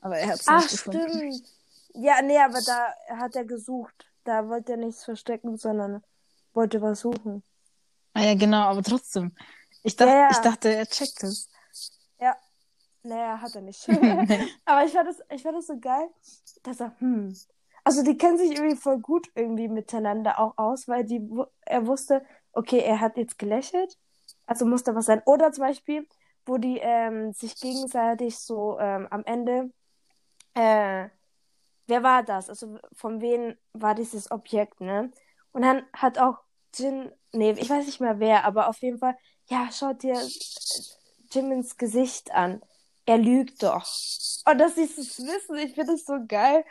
Aber 0.00 0.16
er 0.16 0.28
hat 0.28 0.40
es 0.40 0.48
ach, 0.48 0.62
nicht 0.62 0.70
gefunden. 0.70 1.08
stimmt. 1.10 1.48
Ja, 1.94 2.22
nee, 2.22 2.38
aber 2.38 2.58
da 2.64 2.94
hat 3.18 3.36
er 3.36 3.44
gesucht. 3.44 4.06
Da 4.24 4.48
wollte 4.48 4.72
er 4.72 4.78
nichts 4.78 5.04
verstecken, 5.04 5.58
sondern 5.58 6.02
wollte 6.54 6.80
was 6.80 7.00
suchen. 7.00 7.42
Ah 8.14 8.22
ja, 8.22 8.34
genau, 8.34 8.62
aber 8.62 8.82
trotzdem. 8.82 9.36
Ich 9.82 9.94
dachte, 9.96 10.12
Ja, 10.12 10.18
ja. 10.20 10.30
ich 10.30 10.38
dachte 10.38 10.74
er 10.74 10.86
checkt 10.86 11.22
es. 11.22 11.50
Ja. 13.04 13.08
Naja, 13.10 13.40
hat 13.40 13.54
er 13.54 13.62
nicht. 13.62 13.88
Aber 14.64 14.84
ich 14.84 14.92
fand, 14.92 15.08
das, 15.08 15.20
ich 15.30 15.42
fand 15.42 15.56
das 15.56 15.66
so 15.66 15.78
geil, 15.78 16.08
dass 16.62 16.80
er, 16.80 16.98
hm. 16.98 17.34
Also 17.84 18.04
die 18.04 18.16
kennen 18.16 18.38
sich 18.38 18.52
irgendwie 18.52 18.76
voll 18.76 19.00
gut 19.00 19.28
irgendwie 19.34 19.68
miteinander 19.68 20.38
auch 20.38 20.56
aus, 20.56 20.86
weil 20.86 21.04
die, 21.04 21.28
er 21.62 21.86
wusste, 21.86 22.24
okay, 22.52 22.78
er 22.78 23.00
hat 23.00 23.16
jetzt 23.16 23.38
gelächelt, 23.38 23.98
also 24.46 24.64
muss 24.66 24.84
da 24.84 24.94
was 24.94 25.06
sein. 25.06 25.22
Oder 25.26 25.52
zum 25.52 25.64
Beispiel, 25.64 26.06
wo 26.46 26.58
die 26.58 26.78
ähm, 26.78 27.32
sich 27.32 27.56
gegenseitig 27.60 28.38
so 28.38 28.78
ähm, 28.78 29.08
am 29.10 29.24
Ende, 29.24 29.72
äh, 30.54 31.08
wer 31.86 32.02
war 32.02 32.22
das? 32.22 32.48
Also 32.48 32.78
von 32.92 33.20
wem 33.20 33.56
war 33.72 33.94
dieses 33.94 34.30
Objekt, 34.30 34.80
ne? 34.80 35.10
Und 35.52 35.62
dann 35.62 35.82
hat 35.92 36.18
auch 36.18 36.38
Jin, 36.74 37.12
nee, 37.32 37.52
ich 37.52 37.68
weiß 37.68 37.86
nicht 37.86 38.00
mehr 38.00 38.18
wer, 38.20 38.44
aber 38.44 38.68
auf 38.68 38.78
jeden 38.80 38.98
Fall, 38.98 39.16
ja, 39.48 39.68
schaut 39.72 40.02
dir 40.02 40.18
Jim 41.30 41.52
ins 41.52 41.76
Gesicht 41.76 42.32
an. 42.32 42.62
Er 43.06 43.18
lügt 43.18 43.62
doch. 43.62 43.84
Und 44.46 44.58
dass 44.58 44.74
sie 44.74 44.84
es 44.84 44.98
wissen, 44.98 45.56
ich 45.56 45.74
finde 45.74 45.94
es 45.94 46.04
so 46.04 46.18
geil, 46.26 46.64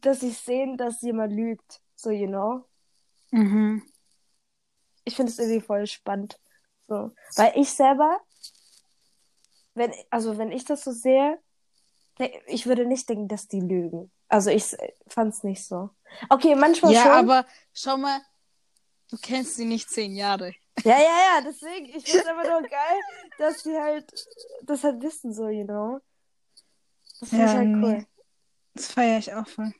dass 0.00 0.20
sie 0.20 0.30
sehen, 0.30 0.76
dass 0.76 1.02
jemand 1.02 1.32
lügt. 1.32 1.80
So, 1.94 2.10
you 2.10 2.26
know? 2.26 2.64
Mhm. 3.30 3.82
Ich 5.04 5.16
finde 5.16 5.30
es 5.30 5.38
irgendwie 5.38 5.60
voll 5.60 5.86
spannend. 5.86 6.38
So. 6.88 7.12
Weil 7.36 7.52
ich 7.56 7.70
selber, 7.70 8.20
wenn, 9.74 9.92
also 10.10 10.38
wenn 10.38 10.50
ich 10.52 10.64
das 10.64 10.84
so 10.84 10.92
sehe, 10.92 11.38
ne, 12.18 12.32
ich 12.46 12.66
würde 12.66 12.86
nicht 12.86 13.08
denken, 13.08 13.28
dass 13.28 13.48
die 13.48 13.60
lügen. 13.60 14.10
Also 14.28 14.50
ich 14.50 14.76
fand 15.08 15.34
es 15.34 15.42
nicht 15.44 15.64
so. 15.64 15.90
Okay, 16.28 16.54
manchmal 16.54 16.92
Ja, 16.92 17.02
schon. 17.02 17.12
aber 17.12 17.46
schau 17.72 17.96
mal, 17.96 18.20
du 19.10 19.16
kennst 19.18 19.56
sie 19.56 19.64
nicht 19.64 19.90
zehn 19.90 20.14
Jahre. 20.14 20.54
Ja, 20.84 20.98
ja, 20.98 21.36
ja, 21.36 21.40
deswegen, 21.44 21.86
ich 21.86 22.04
finde 22.04 22.18
es 22.18 22.26
einfach 22.26 22.48
nur 22.60 22.68
geil, 22.68 23.00
dass 23.38 23.62
die 23.62 23.76
halt 23.76 24.12
das 24.64 24.82
halt 24.84 25.02
wissen, 25.02 25.32
so, 25.32 25.48
you 25.48 25.64
know. 25.64 26.00
Das 27.20 27.28
finde 27.28 27.44
ich 27.46 27.52
Ja, 27.52 27.58
halt 27.58 27.68
nee. 27.68 27.82
cool. 27.82 28.06
Das 28.74 28.86
feiere 28.86 29.18
ich 29.18 29.32
auch 29.34 29.46
voll. 29.46 29.72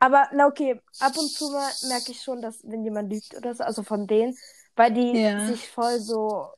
Aber, 0.00 0.28
na 0.32 0.46
okay, 0.46 0.80
ab 1.00 1.16
und 1.18 1.28
zu 1.28 1.50
mal 1.50 1.70
merke 1.88 2.12
ich 2.12 2.22
schon, 2.22 2.40
dass 2.40 2.62
wenn 2.62 2.84
jemand 2.84 3.12
lügt 3.12 3.34
oder 3.36 3.54
so, 3.54 3.64
also 3.64 3.82
von 3.82 4.06
denen, 4.06 4.36
weil 4.76 4.92
die 4.92 5.16
Ja. 5.16 5.44
sich 5.44 5.68
voll 5.68 5.98
so, 5.98 6.48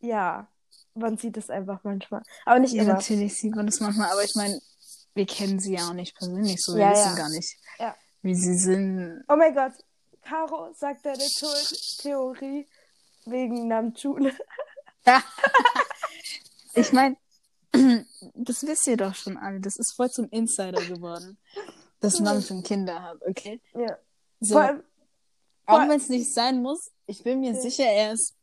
ja, 0.00 0.46
man 0.94 1.16
sieht 1.16 1.36
es 1.36 1.50
einfach 1.50 1.80
manchmal. 1.82 2.22
Aber 2.44 2.60
nicht 2.60 2.74
Ja, 2.74 2.82
immer. 2.84 2.94
natürlich 2.94 3.36
sieht 3.36 3.56
man 3.56 3.66
das 3.66 3.80
manchmal, 3.80 4.10
aber 4.10 4.22
ich 4.22 4.34
meine, 4.36 4.60
wir 5.14 5.26
kennen 5.26 5.58
sie 5.58 5.74
ja 5.74 5.88
auch 5.88 5.94
nicht 5.94 6.16
persönlich, 6.16 6.62
so 6.62 6.74
wir 6.74 6.80
Ja, 6.82 6.90
wissen 6.92 7.08
ja. 7.08 7.14
gar 7.16 7.28
nicht, 7.30 7.58
Ja. 7.80 7.96
wie 8.22 8.34
sie 8.34 8.54
sind. 8.54 9.24
Oh 9.28 9.36
mein 9.36 9.54
Gott, 9.54 9.72
Caro 10.22 10.72
sagt 10.74 11.04
deine 11.06 11.22
The 11.68 12.02
Theorie 12.02 12.66
wegen 13.26 13.68
Namjoon. 13.68 14.32
Ich 16.74 16.92
meine, 16.92 17.16
das 18.34 18.62
wisst 18.64 18.86
ihr 18.86 18.96
doch 18.96 19.14
schon 19.14 19.36
alle, 19.36 19.58
das 19.60 19.76
ist 19.76 19.94
voll 19.96 20.08
zum 20.08 20.28
Insider 20.30 20.80
geworden, 20.84 21.36
dass 22.00 22.20
schon 22.42 22.62
Kinder 22.62 23.02
hat, 23.02 23.18
okay? 23.26 23.60
Ja. 23.74 23.98
So, 24.40 24.54
Vor 24.54 24.62
allem, 24.62 24.84
auch 25.66 25.80
wenn 25.88 25.98
es 25.98 26.08
nicht 26.08 26.32
sein 26.32 26.62
muss, 26.62 26.92
ich 27.06 27.24
bin 27.24 27.40
mir 27.40 27.52
Ja. 27.52 27.60
sicher, 27.60 27.84
er 27.84 28.12
ist 28.12 28.36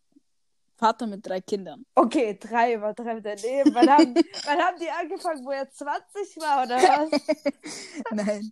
Vater 0.77 1.07
mit 1.07 1.25
drei 1.25 1.41
Kindern. 1.41 1.86
okay, 1.96 2.38
drei 2.39 2.75
übertreibt 2.75 3.25
daneben. 3.25 3.74
Wann 3.74 3.89
haben, 3.89 4.13
wann 4.46 4.60
haben 4.60 4.77
die 4.79 4.89
angefangen, 4.89 5.43
wo 5.43 5.51
er 5.51 5.69
20 5.69 6.38
war 6.38 6.63
oder 6.65 6.75
was? 6.77 7.22
Nein, 8.12 8.51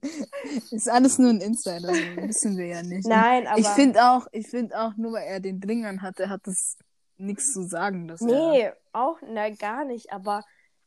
ist 0.72 0.90
alles 0.90 1.20
nur 1.20 1.30
ein 1.30 1.42
Insider, 1.42 1.90
wissen 1.90 2.58
wir 2.58 2.66
ja 2.66 2.84
nicht. 2.84 3.08
Nein, 3.08 3.46
aber. 3.48 3.60
Ich 3.60 3.68
finde 3.68 4.04
auch, 4.04 4.28
ich 4.32 4.48
finde 4.48 4.80
auch, 4.80 4.96
nur 4.98 5.14
weil 5.14 5.28
er 5.28 5.40
den 5.40 5.62
Dringern 5.62 6.02
hatte, 6.02 6.30
hat 6.30 6.42
das 6.46 6.78
nichts 7.18 7.54
zu 7.54 7.64
sagen, 7.64 8.08
dass 8.08 8.22
er. 8.22 8.28
Nee, 8.28 8.72
auch, 8.92 9.18
nein, 9.22 9.56
gar 9.58 9.86
nicht. 9.86 10.12
Aber 10.12 10.44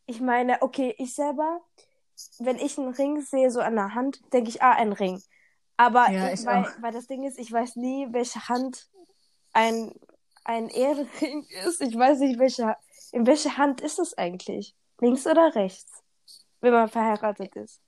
ich 0.07 0.21
meine, 0.21 0.61
okay, 0.63 0.95
ich 0.99 1.15
selber, 1.15 1.61
wenn 2.39 2.57
ich 2.57 2.79
einen 2.79 2.95
Ring 2.95 3.21
sehe, 3.23 3.51
so 3.51 3.61
an 3.61 3.77
der 3.77 3.95
Hand, 3.95 4.21
denke 4.33 4.51
ich, 4.51 4.63
ah, 4.63 4.73
ein 4.73 4.93
Ring. 4.93 5.23
Aber 5.77 6.11
Ja, 6.11 6.29
ich, 6.29 6.41
ich 6.41 6.47
weil, 6.47 6.67
weil 6.81 6.93
das 6.93 7.07
Ding 7.07 7.23
ist, 7.25 7.39
ich 7.39 7.53
weiß 7.53 7.77
nie, 7.77 8.09
welche 8.11 8.49
Hand 8.49 8.89
ein, 9.53 9.93
ein 10.49 10.69
Ehrenring 10.71 11.47
ist. 11.65 11.81
Ich 11.83 11.95
weiß 11.97 12.21
nicht, 12.21 12.39
welche, 12.39 12.75
in 13.13 13.27
welche 13.27 13.57
Hand 13.59 13.81
ist 13.83 13.99
es 13.99 14.17
eigentlich? 14.17 14.75
Links 15.01 15.27
oder 15.27 15.55
rechts? 15.55 16.03
Wenn 16.61 16.73
man 16.73 16.89
verheiratet 16.89 17.55
ist. 17.55 17.81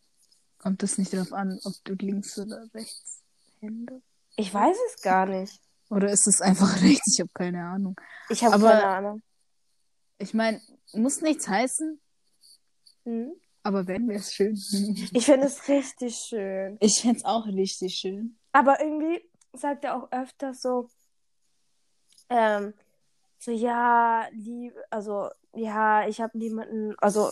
Kommt 0.58 0.82
es 0.82 0.98
nicht 0.98 1.12
darauf 1.12 1.32
an, 1.32 1.58
ob 1.64 1.72
du 1.84 1.94
links 1.94 2.38
oder 2.38 2.68
rechts 2.74 3.22
Hände? 3.60 4.02
Ich 4.36 4.52
weiß 4.52 4.76
es 4.94 5.02
gar 5.02 5.26
nicht. 5.26 5.60
Oder 5.88 6.10
ist 6.10 6.26
es 6.26 6.40
einfach 6.40 6.80
rechts? 6.82 7.14
Ich 7.14 7.20
habe 7.20 7.30
keine 7.34 7.64
Ahnung. 7.64 7.96
Ich 8.28 8.44
habe 8.44 8.54
Aber- 8.54 8.70
keine 8.70 8.86
Ahnung. 8.86 9.22
Ich 10.18 10.34
meine, 10.34 10.60
muss 10.92 11.22
nichts 11.22 11.48
heißen, 11.48 11.98
Hm? 13.06 13.32
aber 13.62 13.86
wenn 13.86 14.06
wäre 14.06 14.18
es 14.20 14.34
schön. 14.34 14.54
Ich 15.14 15.24
finde 15.24 15.46
es 15.46 15.66
richtig 15.66 16.14
schön. 16.16 16.76
Ich 16.80 17.00
fände 17.00 17.16
es 17.16 17.24
auch 17.24 17.46
richtig 17.46 17.94
schön. 17.96 18.38
Aber 18.52 18.80
irgendwie 18.82 19.26
sagt 19.54 19.84
er 19.84 19.96
auch 19.96 20.12
öfter 20.12 20.52
so, 20.52 20.90
ähm, 22.30 22.72
so, 23.38 23.50
ja, 23.50 24.26
lieb, 24.32 24.74
also, 24.90 25.28
ja, 25.54 26.06
ich 26.08 26.20
habe 26.20 26.36
niemanden, 26.38 26.94
also, 26.98 27.30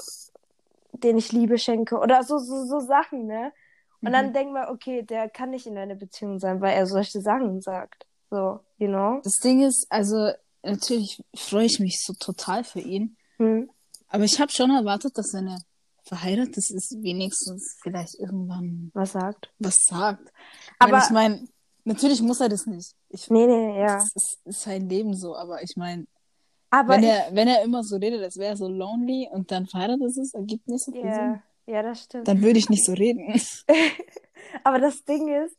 den 0.92 1.16
ich 1.18 1.32
Liebe 1.32 1.58
schenke 1.58 1.98
oder 1.98 2.22
so, 2.24 2.38
so, 2.38 2.64
so 2.66 2.80
Sachen, 2.80 3.26
ne? 3.26 3.52
Und 4.00 4.12
dann 4.12 4.28
Mhm. 4.28 4.32
denkt 4.32 4.52
man, 4.52 4.68
okay, 4.68 5.02
der 5.02 5.28
kann 5.28 5.50
nicht 5.50 5.66
in 5.66 5.76
einer 5.76 5.94
Beziehung 5.96 6.38
sein, 6.38 6.60
weil 6.60 6.74
er 6.76 6.86
solche 6.86 7.20
Sachen 7.20 7.60
sagt. 7.60 8.06
So, 8.30 8.60
you 8.78 8.86
know? 8.88 9.20
Das 9.24 9.38
Ding 9.38 9.62
ist, 9.62 9.86
also 9.90 10.30
natürlich 10.62 11.22
freue 11.34 11.64
ich 11.66 11.80
mich 11.80 12.02
so 12.04 12.12
total 12.14 12.62
für 12.64 12.80
ihn. 12.80 13.16
Hm. 13.38 13.68
Aber 14.08 14.24
ich 14.24 14.40
habe 14.40 14.52
schon 14.52 14.70
erwartet, 14.70 15.18
dass 15.18 15.32
wenn 15.34 15.48
er 15.48 15.58
verheiratet 16.04 16.56
ist, 16.56 16.96
wenigstens 17.02 17.76
vielleicht 17.82 18.14
irgendwann 18.14 18.90
Was 18.94 19.12
sagt? 19.12 19.50
was 19.58 19.76
sagt. 19.84 20.32
Aber- 20.78 20.94
Aber 20.96 21.04
ich 21.04 21.10
meine, 21.10 21.46
natürlich 21.84 22.20
muss 22.22 22.40
er 22.40 22.48
das 22.48 22.66
nicht. 22.66 22.94
Ich, 23.08 23.30
Nee, 23.30 23.46
nee, 23.46 23.78
ja. 23.78 23.96
Das 23.96 24.12
ist, 24.14 24.38
ist 24.44 24.60
sein 24.62 24.88
Leben 24.88 25.14
so, 25.16 25.36
aber 25.36 25.62
ich 25.62 25.76
meine, 25.76 26.06
wenn 26.70 27.02
ich, 27.02 27.08
er, 27.08 27.28
wenn 27.32 27.48
er 27.48 27.62
immer 27.62 27.82
so 27.82 27.96
redet, 27.96 28.22
als 28.22 28.36
wäre 28.36 28.50
er 28.50 28.56
so 28.56 28.68
lonely 28.68 29.28
und 29.32 29.50
dann 29.50 29.66
verheiratet 29.66 30.16
ist, 30.16 30.34
ergibt 30.34 30.68
nicht 30.68 30.84
so 30.84 30.92
viel 30.92 31.02
Sinn. 31.02 31.42
ja, 31.66 31.82
das 31.82 32.02
stimmt. 32.04 32.28
Dann 32.28 32.42
würde 32.42 32.58
ich 32.58 32.68
nicht 32.68 32.84
so 32.84 32.92
reden. 32.92 33.40
Aber 34.64 34.78
das 34.78 35.02
Ding 35.04 35.28
ist, 35.28 35.56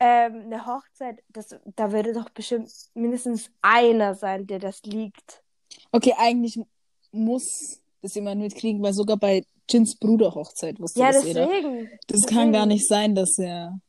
ähm, 0.00 0.42
eine 0.46 0.64
Hochzeit, 0.66 1.22
das, 1.28 1.56
da 1.76 1.92
würde 1.92 2.12
doch 2.12 2.28
bestimmt 2.30 2.70
mindestens 2.94 3.50
einer 3.62 4.14
sein, 4.14 4.46
der 4.46 4.58
das 4.60 4.82
liegt. 4.82 5.42
Okay, 5.90 6.14
eigentlich 6.16 6.60
muss 7.10 7.80
das 8.02 8.14
jemand 8.14 8.40
mitkriegen, 8.40 8.82
weil 8.82 8.92
sogar 8.92 9.16
bei 9.16 9.44
Jins 9.68 9.96
Bruder 9.98 10.34
Hochzeit 10.34 10.78
wusste 10.80 11.00
Ja, 11.00 11.12
das 11.12 11.24
jeder. 11.24 11.46
deswegen. 11.46 11.88
Das 12.06 12.20
deswegen, 12.20 12.34
kann 12.36 12.52
gar 12.52 12.66
nicht 12.66 12.86
sein, 12.86 13.14
dass 13.14 13.38
er. 13.38 13.80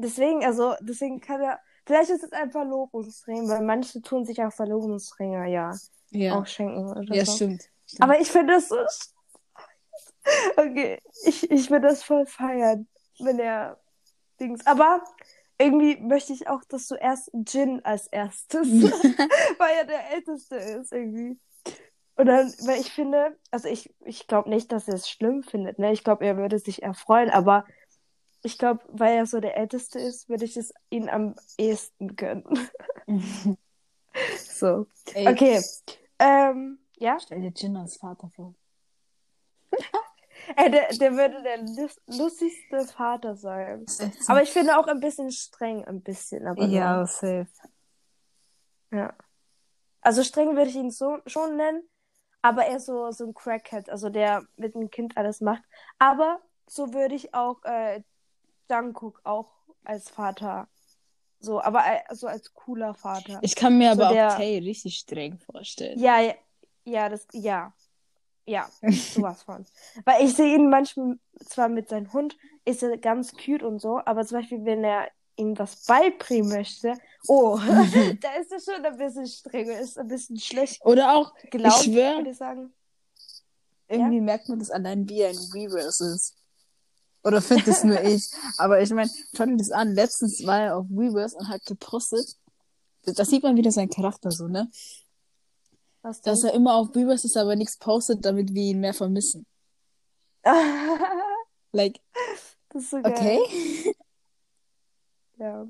Deswegen, 0.00 0.44
also, 0.44 0.74
deswegen 0.80 1.20
kann 1.20 1.40
er. 1.40 1.60
Vielleicht 1.86 2.10
ist 2.10 2.22
es 2.22 2.32
ein 2.32 2.50
Verlobungsring, 2.52 3.48
weil 3.48 3.62
manche 3.62 4.00
tun 4.02 4.24
sich 4.24 4.42
auch 4.42 4.52
Verlobungsringe, 4.52 5.50
ja, 5.50 5.72
Ja, 6.10 6.38
auch 6.38 6.46
schenken 6.46 6.88
oder 6.90 7.14
ja 7.14 7.24
so. 7.24 7.32
stimmt. 7.34 7.62
stimmt. 7.86 8.02
Aber 8.02 8.20
ich 8.20 8.28
finde 8.30 8.54
das 8.54 8.68
so. 8.68 8.76
Okay, 10.56 10.98
ich, 11.24 11.50
ich 11.50 11.70
würde 11.70 11.88
das 11.88 12.02
voll 12.02 12.26
feiern, 12.26 12.86
wenn 13.18 13.38
er 13.38 13.78
Dings. 14.38 14.64
Aber 14.66 15.02
irgendwie 15.58 15.96
möchte 16.00 16.32
ich 16.32 16.48
auch, 16.48 16.62
dass 16.64 16.86
du 16.88 16.94
erst 16.94 17.30
Jin 17.46 17.84
als 17.84 18.06
erstes, 18.06 18.68
weil 19.58 19.74
er 19.78 19.84
der 19.84 20.10
Älteste 20.12 20.56
ist 20.56 20.92
irgendwie. 20.92 21.38
Und 22.16 22.26
dann, 22.26 22.52
weil 22.66 22.80
ich 22.80 22.92
finde, 22.92 23.36
also 23.50 23.68
ich, 23.68 23.94
ich 24.04 24.26
glaube 24.26 24.50
nicht, 24.50 24.70
dass 24.72 24.88
er 24.88 24.94
es 24.94 25.08
schlimm 25.08 25.42
findet, 25.42 25.78
ne? 25.78 25.92
Ich 25.92 26.04
glaube, 26.04 26.26
er 26.26 26.36
würde 26.36 26.58
sich 26.58 26.82
erfreuen, 26.82 27.30
aber 27.30 27.64
ich 28.42 28.58
glaube, 28.58 28.82
weil 28.88 29.16
er 29.16 29.26
so 29.26 29.40
der 29.40 29.56
Älteste 29.56 29.98
ist, 29.98 30.28
würde 30.28 30.44
ich 30.44 30.56
es 30.56 30.72
ihm 30.90 31.08
am 31.08 31.34
ehesten 31.58 32.16
gönnen. 32.16 32.68
so. 34.38 34.86
Ey, 35.14 35.28
Okay. 35.28 35.62
Ähm, 36.18 36.78
ja? 36.98 37.18
Stell 37.20 37.40
dir 37.40 37.52
Jin 37.54 37.76
als 37.76 37.96
Vater 37.96 38.28
vor. 38.30 38.54
Ey, 40.56 40.70
der, 40.70 40.88
der 40.88 41.12
würde 41.16 41.42
der 41.42 41.58
lus- 41.58 42.00
lustigste 42.06 42.86
Vater 42.86 43.36
sein. 43.36 43.86
So. 43.86 44.10
Aber 44.28 44.42
ich 44.42 44.50
finde 44.50 44.78
auch 44.78 44.86
ein 44.86 45.00
bisschen 45.00 45.30
streng, 45.30 45.84
ein 45.84 46.02
bisschen. 46.02 46.46
Aber 46.46 46.64
ja, 46.64 47.06
safe. 47.06 47.46
ja. 48.90 49.14
Also 50.02 50.22
streng 50.24 50.56
würde 50.56 50.70
ich 50.70 50.76
ihn 50.76 50.90
so 50.90 51.18
schon 51.26 51.56
nennen, 51.56 51.82
aber 52.42 52.64
er 52.64 52.76
ist 52.78 52.86
so, 52.86 53.10
so 53.10 53.26
ein 53.26 53.34
Crackhead, 53.34 53.90
also 53.90 54.08
der 54.08 54.44
mit 54.56 54.74
dem 54.74 54.90
Kind 54.90 55.16
alles 55.16 55.40
macht. 55.42 55.62
Aber 55.98 56.40
so 56.66 56.94
würde 56.94 57.14
ich 57.14 57.34
auch 57.34 57.62
äh, 57.64 58.02
Jungkook 58.70 59.20
auch 59.24 59.50
als 59.84 60.08
Vater, 60.08 60.68
so, 61.40 61.60
aber 61.60 61.80
äh, 61.86 62.14
so 62.14 62.26
als 62.26 62.52
cooler 62.54 62.94
Vater. 62.94 63.38
Ich 63.42 63.54
kann 63.56 63.76
mir 63.78 63.94
So 63.94 64.02
aber 64.02 64.14
der- 64.14 64.28
auch 64.28 64.36
Tay 64.36 64.58
richtig 64.58 64.96
streng 64.96 65.38
vorstellen. 65.38 65.98
Ja, 65.98 66.20
ja, 66.20 66.34
ja, 66.84 67.08
das, 67.08 67.26
ja. 67.32 67.72
Ja, 68.46 68.68
sowas 69.14 69.42
von. 69.42 69.64
Weil 70.04 70.24
ich 70.24 70.34
sehe 70.34 70.54
ihn 70.56 70.70
manchmal 70.70 71.18
zwar 71.46 71.68
mit 71.68 71.88
seinem 71.88 72.12
Hund, 72.12 72.36
ist 72.64 72.82
er 72.82 72.96
ganz 72.98 73.32
cute 73.32 73.62
und 73.62 73.78
so, 73.80 74.00
aber 74.04 74.24
zum 74.26 74.38
Beispiel, 74.38 74.64
wenn 74.64 74.82
er 74.82 75.08
ihm 75.36 75.56
was 75.58 75.84
beibringen 75.84 76.48
möchte, 76.48 76.94
oh, 77.28 77.58
da 78.20 78.32
ist 78.40 78.50
er 78.50 78.60
schon 78.60 78.84
ein 78.84 78.96
bisschen 78.96 79.26
strenger, 79.26 79.78
ist 79.78 79.98
ein 79.98 80.08
bisschen 80.08 80.36
schlecht 80.38 80.84
Oder 80.84 81.14
auch, 81.14 81.32
gelaunt, 81.50 81.86
ich 81.86 81.92
schwör, 81.94 82.16
würde 82.16 82.30
ich 82.30 82.36
sagen. 82.36 82.72
irgendwie 83.88 84.20
merkt 84.20 84.48
man 84.48 84.58
das 84.58 84.70
allein, 84.70 85.08
wie 85.08 85.20
er 85.20 85.30
in 85.30 85.36
Weverse 85.36 86.14
ist. 86.14 86.36
Oder 87.22 87.42
findet 87.42 87.68
es 87.68 87.84
nur 87.84 88.02
ich. 88.02 88.30
Aber 88.58 88.80
ich 88.80 88.90
meine, 88.90 89.10
schau 89.36 89.44
dir 89.44 89.56
das 89.56 89.70
an. 89.70 89.94
Letztens 89.94 90.46
war 90.46 90.60
er 90.60 90.76
auf 90.76 90.86
Weverse 90.88 91.36
und 91.36 91.48
hat 91.48 91.64
gepostet. 91.66 92.36
Da 93.04 93.24
sieht 93.24 93.42
man 93.42 93.56
wieder 93.56 93.70
seinen 93.70 93.90
Charakter 93.90 94.30
so, 94.30 94.46
ne? 94.48 94.70
Was 96.02 96.22
denn? 96.22 96.32
Dass 96.32 96.44
er 96.44 96.54
immer 96.54 96.74
auf 96.74 96.94
Weverse 96.94 97.26
ist, 97.26 97.36
aber 97.36 97.56
nichts 97.56 97.76
postet, 97.76 98.24
damit 98.24 98.54
wir 98.54 98.62
ihn 98.62 98.80
mehr 98.80 98.94
vermissen. 98.94 99.46
Like, 101.72 102.00
Das 102.70 102.82
ist 102.82 102.90
so 102.90 103.02
geil. 103.02 103.12
okay. 103.12 103.94
Ja. 105.38 105.66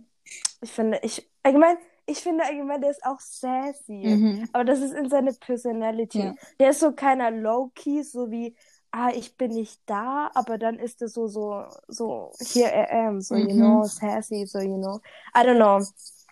Ich 0.61 0.71
finde, 0.71 0.99
ich, 1.03 1.29
allgemein, 1.43 1.77
ich 2.07 2.19
finde 2.19 2.45
allgemein, 2.45 2.81
der 2.81 2.91
ist 2.91 3.05
auch 3.05 3.21
sassy. 3.21 3.93
Mhm. 3.93 4.49
Aber 4.53 4.65
das 4.65 4.81
ist 4.81 4.93
in 4.95 5.09
seine 5.09 5.33
Personality. 5.33 6.21
Ja. 6.21 6.35
Der 6.59 6.71
ist 6.71 6.81
so 6.81 6.93
keiner 6.93 7.31
low-key, 7.31 8.03
so 8.03 8.31
wie, 8.31 8.57
ah, 8.93 9.11
ich 9.15 9.37
bin 9.37 9.53
nicht 9.53 9.81
da, 9.87 10.31
aber 10.35 10.59
dann 10.59 10.79
ist 10.79 11.01
er 11.03 11.09
so, 11.09 11.27
so, 11.29 11.65
so, 11.89 12.33
here 12.41 12.71
I 12.71 13.07
am, 13.07 13.21
so, 13.21 13.37
you 13.37 13.55
Mhm. 13.55 13.59
know, 13.59 13.83
sassy, 13.85 14.47
so, 14.47 14.59
you 14.59 14.77
know. 14.79 15.01
I 15.35 15.41
don't 15.45 15.57
know. 15.57 15.87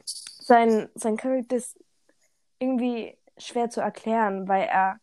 Sein, 0.05 0.89
sein 0.95 1.17
Charakter 1.17 1.57
ist 1.57 1.79
irgendwie 2.59 3.17
schwer 3.37 3.71
zu 3.71 3.81
erklären, 3.81 4.49
weil 4.49 4.65
er 4.65 4.99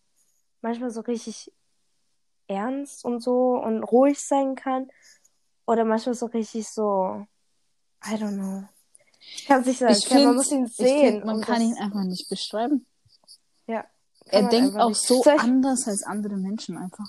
manchmal 0.61 0.89
so 0.91 1.01
richtig 1.01 1.51
ernst 2.47 3.05
und 3.05 3.21
so 3.21 3.57
und 3.61 3.83
ruhig 3.83 4.19
sein 4.19 4.55
kann. 4.55 4.89
Oder 5.67 5.85
manchmal 5.85 6.15
so 6.15 6.25
richtig 6.27 6.67
so, 6.67 7.25
I 8.05 8.15
don't 8.15 8.33
know. 8.35 8.63
Ich 9.35 9.45
kann 9.45 9.61
es 9.61 9.67
nicht 9.67 9.79
so 9.79 9.85
Ich 9.85 10.03
erklären, 10.03 10.25
man 10.25 10.35
muss 10.35 10.51
ihn 10.51 10.67
sehen. 10.67 11.13
find, 11.13 11.25
man 11.25 11.41
kann 11.41 11.55
das- 11.55 11.63
ihn 11.63 11.77
einfach 11.77 12.03
nicht 12.03 12.29
beschreiben. 12.29 12.85
Ja, 14.27 14.31
Er 14.31 14.41
man 14.43 14.51
denkt 14.51 14.77
auch 14.77 14.89
nicht. 14.89 15.01
so 15.01 15.21
Soll 15.23 15.35
ich- 15.35 15.41
anders 15.41 15.87
als 15.87 16.03
andere 16.03 16.37
Menschen 16.37 16.77
einfach. 16.77 17.07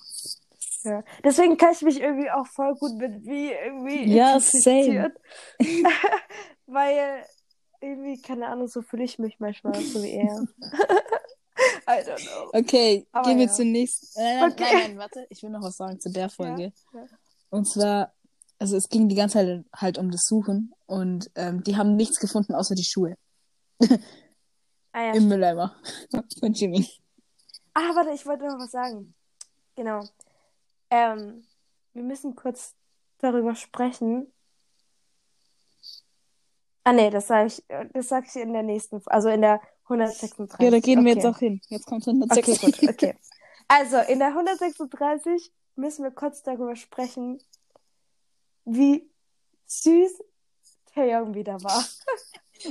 Ja. 0.85 1.03
Deswegen 1.25 1.57
kann 1.57 1.73
ich 1.73 1.83
mich 1.83 2.01
irgendwie 2.01 2.31
auch 2.31 2.47
voll 2.47 2.75
gut 2.77 2.95
mit 2.97 3.25
wie 3.27 3.51
irgendwie 3.51 4.05
Ja, 4.15 4.37
identifizieren. 4.37 5.13
Weil 6.67 7.25
irgendwie, 7.81 8.21
keine 8.21 8.47
Ahnung, 8.49 8.69
so 8.69 8.83
fühle 8.83 9.05
ich 9.05 9.19
mich 9.19 9.39
manchmal, 9.41 9.75
so 9.83 10.03
wie 10.03 10.13
er. 10.13 10.47
I 11.89 12.03
don't 12.05 12.21
know. 12.27 12.51
Okay, 12.53 13.07
Aber 13.13 13.29
gehen 13.29 13.39
wir 13.39 13.47
ja. 13.47 13.53
zur 13.53 13.65
nächsten. 13.65 14.21
Nein, 14.21 14.37
nein, 14.41 14.53
Okay. 14.53 14.63
nein, 14.73 14.83
nein, 14.91 14.99
warte. 14.99 15.27
Ich 15.31 15.43
will 15.43 15.51
noch 15.51 15.63
was 15.63 15.77
sagen 15.77 15.99
zu 16.01 16.11
der 16.11 16.29
Folge. 16.29 16.73
ja. 16.93 17.05
Und 17.51 17.67
zwar, 17.69 18.13
also 18.59 18.77
es 18.77 18.89
ging 18.89 19.09
die 19.09 19.15
ganze 19.15 19.35
Zeit 19.39 19.65
halt 19.75 19.99
um 19.99 20.11
das 20.11 20.25
Suchen 20.25 20.73
und 20.87 21.31
ähm, 21.35 21.63
die 21.65 21.77
haben 21.77 21.97
nichts 21.97 22.19
gefunden 22.19 22.55
außer 22.55 22.75
die 22.75 22.85
Schuhe 22.85 23.17
Ah, 24.93 25.07
ja, 25.07 25.13
im 25.15 25.29
Mülleimer 25.29 25.77
von 26.41 26.53
Jimmy. 26.53 26.89
Ah, 27.79 27.95
warte, 27.95 28.11
ich 28.13 28.25
wollte 28.25 28.47
noch 28.47 28.59
was 28.59 28.71
sagen. 28.71 29.15
Genau. 29.75 30.03
Ähm, 30.89 31.45
wir 31.93 32.03
müssen 32.03 32.35
kurz 32.35 32.75
darüber 33.19 33.55
sprechen. 33.55 34.33
Ah, 36.85 36.95
nee, 36.95 37.11
das 37.11 37.27
sage 37.27 37.49
ich, 37.49 37.63
das 37.93 38.09
sag 38.09 38.25
ich 38.27 38.37
in 38.37 38.55
der 38.55 38.63
nächsten, 38.63 39.03
also 39.07 39.29
in 39.29 39.43
der 39.43 39.61
136. 39.85 40.59
Ja, 40.65 40.71
da 40.71 40.79
gehen 40.81 41.05
wir 41.05 41.13
Okay. 41.13 41.21
jetzt 41.21 41.27
auch 41.27 41.39
hin. 41.39 41.61
Jetzt 41.69 41.87
kommt 41.87 42.09
Okay, 42.09 42.17
106. 42.17 42.61
gut, 42.61 42.89
okay. 42.89 43.19
Also, 43.69 43.99
in 43.99 44.21
der 44.21 44.29
136 44.29 45.53
müssen 45.75 46.03
wir 46.05 46.13
kurz 46.13 46.43
darüber 46.43 46.77
sprechen, 46.77 47.43
wie 48.65 49.07
süß 49.67 50.23
Taeyong 50.95 51.35
wieder 51.35 51.63
war. 51.63 51.85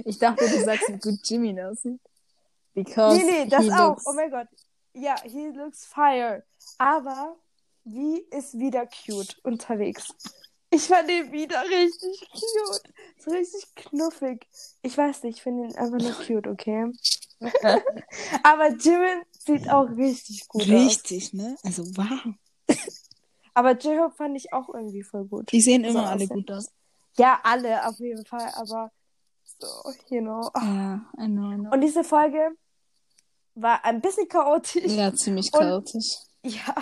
Ich 0.04 0.18
dachte, 0.18 0.50
du 0.50 0.64
sagst, 0.64 0.90
wie 0.90 0.98
gut 0.98 1.20
Jimmy 1.26 1.62
aussieht. 1.62 2.02
Because 2.74 3.18
Nee, 3.18 3.44
nee, 3.44 3.46
das 3.50 3.70
auch. 3.70 3.98
Oh 4.06 4.14
mein 4.14 4.32
Gott. 4.32 4.48
Ja, 4.96 5.16
he 5.24 5.48
looks 5.50 5.86
fire. 5.86 6.44
Aber 6.78 7.36
wie 7.84 8.20
ist 8.32 8.58
wieder 8.58 8.88
cute 8.88 9.38
unterwegs? 9.44 10.08
Ich 10.72 10.84
fand 10.88 11.10
ihn 11.12 11.32
wieder 11.32 11.62
richtig 11.64 12.30
cute. 12.32 12.82
So 13.20 13.32
richtig 13.32 13.76
knuffig. 13.76 14.48
Ich 14.82 14.98
weiß 14.98 15.24
nicht, 15.24 15.38
ich 15.38 15.44
finde 15.44 15.66
ihn 15.68 15.76
einfach 15.76 16.00
nur 16.00 16.14
cute, 16.26 16.48
okay? 16.48 16.92
Aber 18.44 18.70
Jimin 18.70 19.24
sieht 19.46 19.70
auch 19.70 19.90
richtig 19.90 20.48
gut 20.48 20.64
aus. 20.64 20.70
Richtig, 20.70 21.34
ne? 21.34 21.56
Also, 21.64 21.84
wow. 21.98 22.34
Aber 23.54 23.72
J-Hope 23.72 24.16
fand 24.16 24.36
ich 24.38 24.52
auch 24.54 24.74
irgendwie 24.74 25.04
voll 25.04 25.26
gut. 25.26 25.52
Die 25.52 25.62
sehen 25.62 25.84
So 25.84 25.90
immer 25.90 26.08
alle 26.10 26.16
aussehen. 26.24 26.30
gut 26.30 26.52
aus. 26.52 26.72
Ja, 27.18 27.40
alle 27.44 27.88
auf 27.88 28.00
jeden 28.00 28.26
Fall, 28.26 28.52
aber 28.56 28.92
so, 29.60 29.68
you 30.10 30.22
know. 30.22 30.50
Ja, 30.56 31.06
I 31.18 31.28
know, 31.28 31.52
I 31.52 31.56
know. 31.58 31.72
Und 31.72 31.82
diese 31.82 32.04
Folge 32.04 32.52
war 33.56 33.84
ein 33.86 34.02
bisschen 34.02 34.28
chaotisch. 34.28 34.86
ja, 34.92 35.14
ziemlich 35.14 35.52
Und- 35.54 35.60
chaotisch. 35.60 36.18
Ja, 36.44 36.76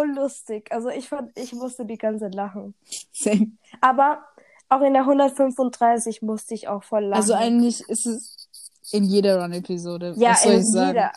und 0.00 0.14
lustig. 0.14 0.72
Also 0.72 0.88
ich 0.88 1.06
fand, 1.10 1.36
ich 1.38 1.52
musste 1.52 1.84
die 1.84 1.98
ganze 1.98 2.24
Zeit 2.24 2.34
lachen. 2.34 2.74
Same. 3.12 3.52
Aber 3.82 4.24
auch 4.70 4.80
in 4.80 4.94
der 4.94 5.04
135 5.04 6.22
musste 6.22 6.54
ich 6.54 6.68
auch 6.68 6.82
voll 6.84 7.04
lachen. 7.04 7.20
Also 7.20 7.34
eigentlich 7.34 7.82
ist 7.88 8.06
es 8.06 8.48
in 8.92 9.04
jeder 9.04 9.42
Run-Episode. 9.42 10.14
ja, 10.16 10.30
Was 10.30 10.42
soll 10.44 10.52
in 10.54 10.60
ich 10.60 10.66
sagen? 10.68 10.88
jeder. 10.88 11.12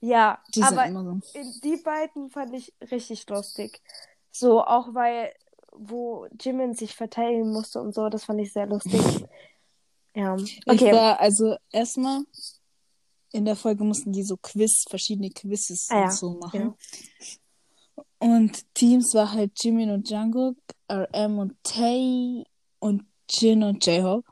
Ja, 0.00 0.38
Die 0.54 0.62
aber 0.62 0.88
so. 0.92 1.20
in 1.38 1.52
die 1.64 1.76
beiden 1.82 2.30
fand 2.30 2.54
ich 2.54 2.72
richtig 2.92 3.28
lustig. 3.28 3.80
So, 4.30 4.62
auch 4.64 4.94
weil, 4.94 5.32
wo 5.72 6.26
Jimin 6.40 6.74
sich 6.74 6.94
verteidigen 6.94 7.50
musste 7.52 7.80
und 7.80 7.92
so, 7.92 8.08
das 8.08 8.24
fand 8.24 8.40
ich 8.40 8.52
sehr 8.52 8.66
lustig. 8.66 9.00
Ja, 10.14 10.36
Ich 10.36 10.60
okay. 10.66 10.92
war, 10.92 11.18
also 11.18 11.56
erstmal 11.72 12.20
in 13.32 13.44
der 13.44 13.56
Folge 13.56 13.84
mussten 13.84 14.12
die 14.12 14.22
so 14.22 14.36
Quiz, 14.36 14.84
verschiedene 14.88 15.30
Quizzes 15.30 15.88
Ah 15.90 15.96
ja, 16.00 16.04
und 16.04 16.12
so 16.12 16.30
machen. 16.34 16.60
genau. 16.60 16.76
Und 18.18 18.74
Teams 18.74 19.14
war 19.14 19.32
halt 19.32 19.52
Jimin 19.62 19.90
und 19.90 20.08
Jungkook, 20.08 20.56
RM 20.90 21.38
und 21.38 21.54
Tay 21.64 22.44
und 22.78 23.04
Jin 23.28 23.62
und 23.64 23.84
J-Hope. 23.84 24.28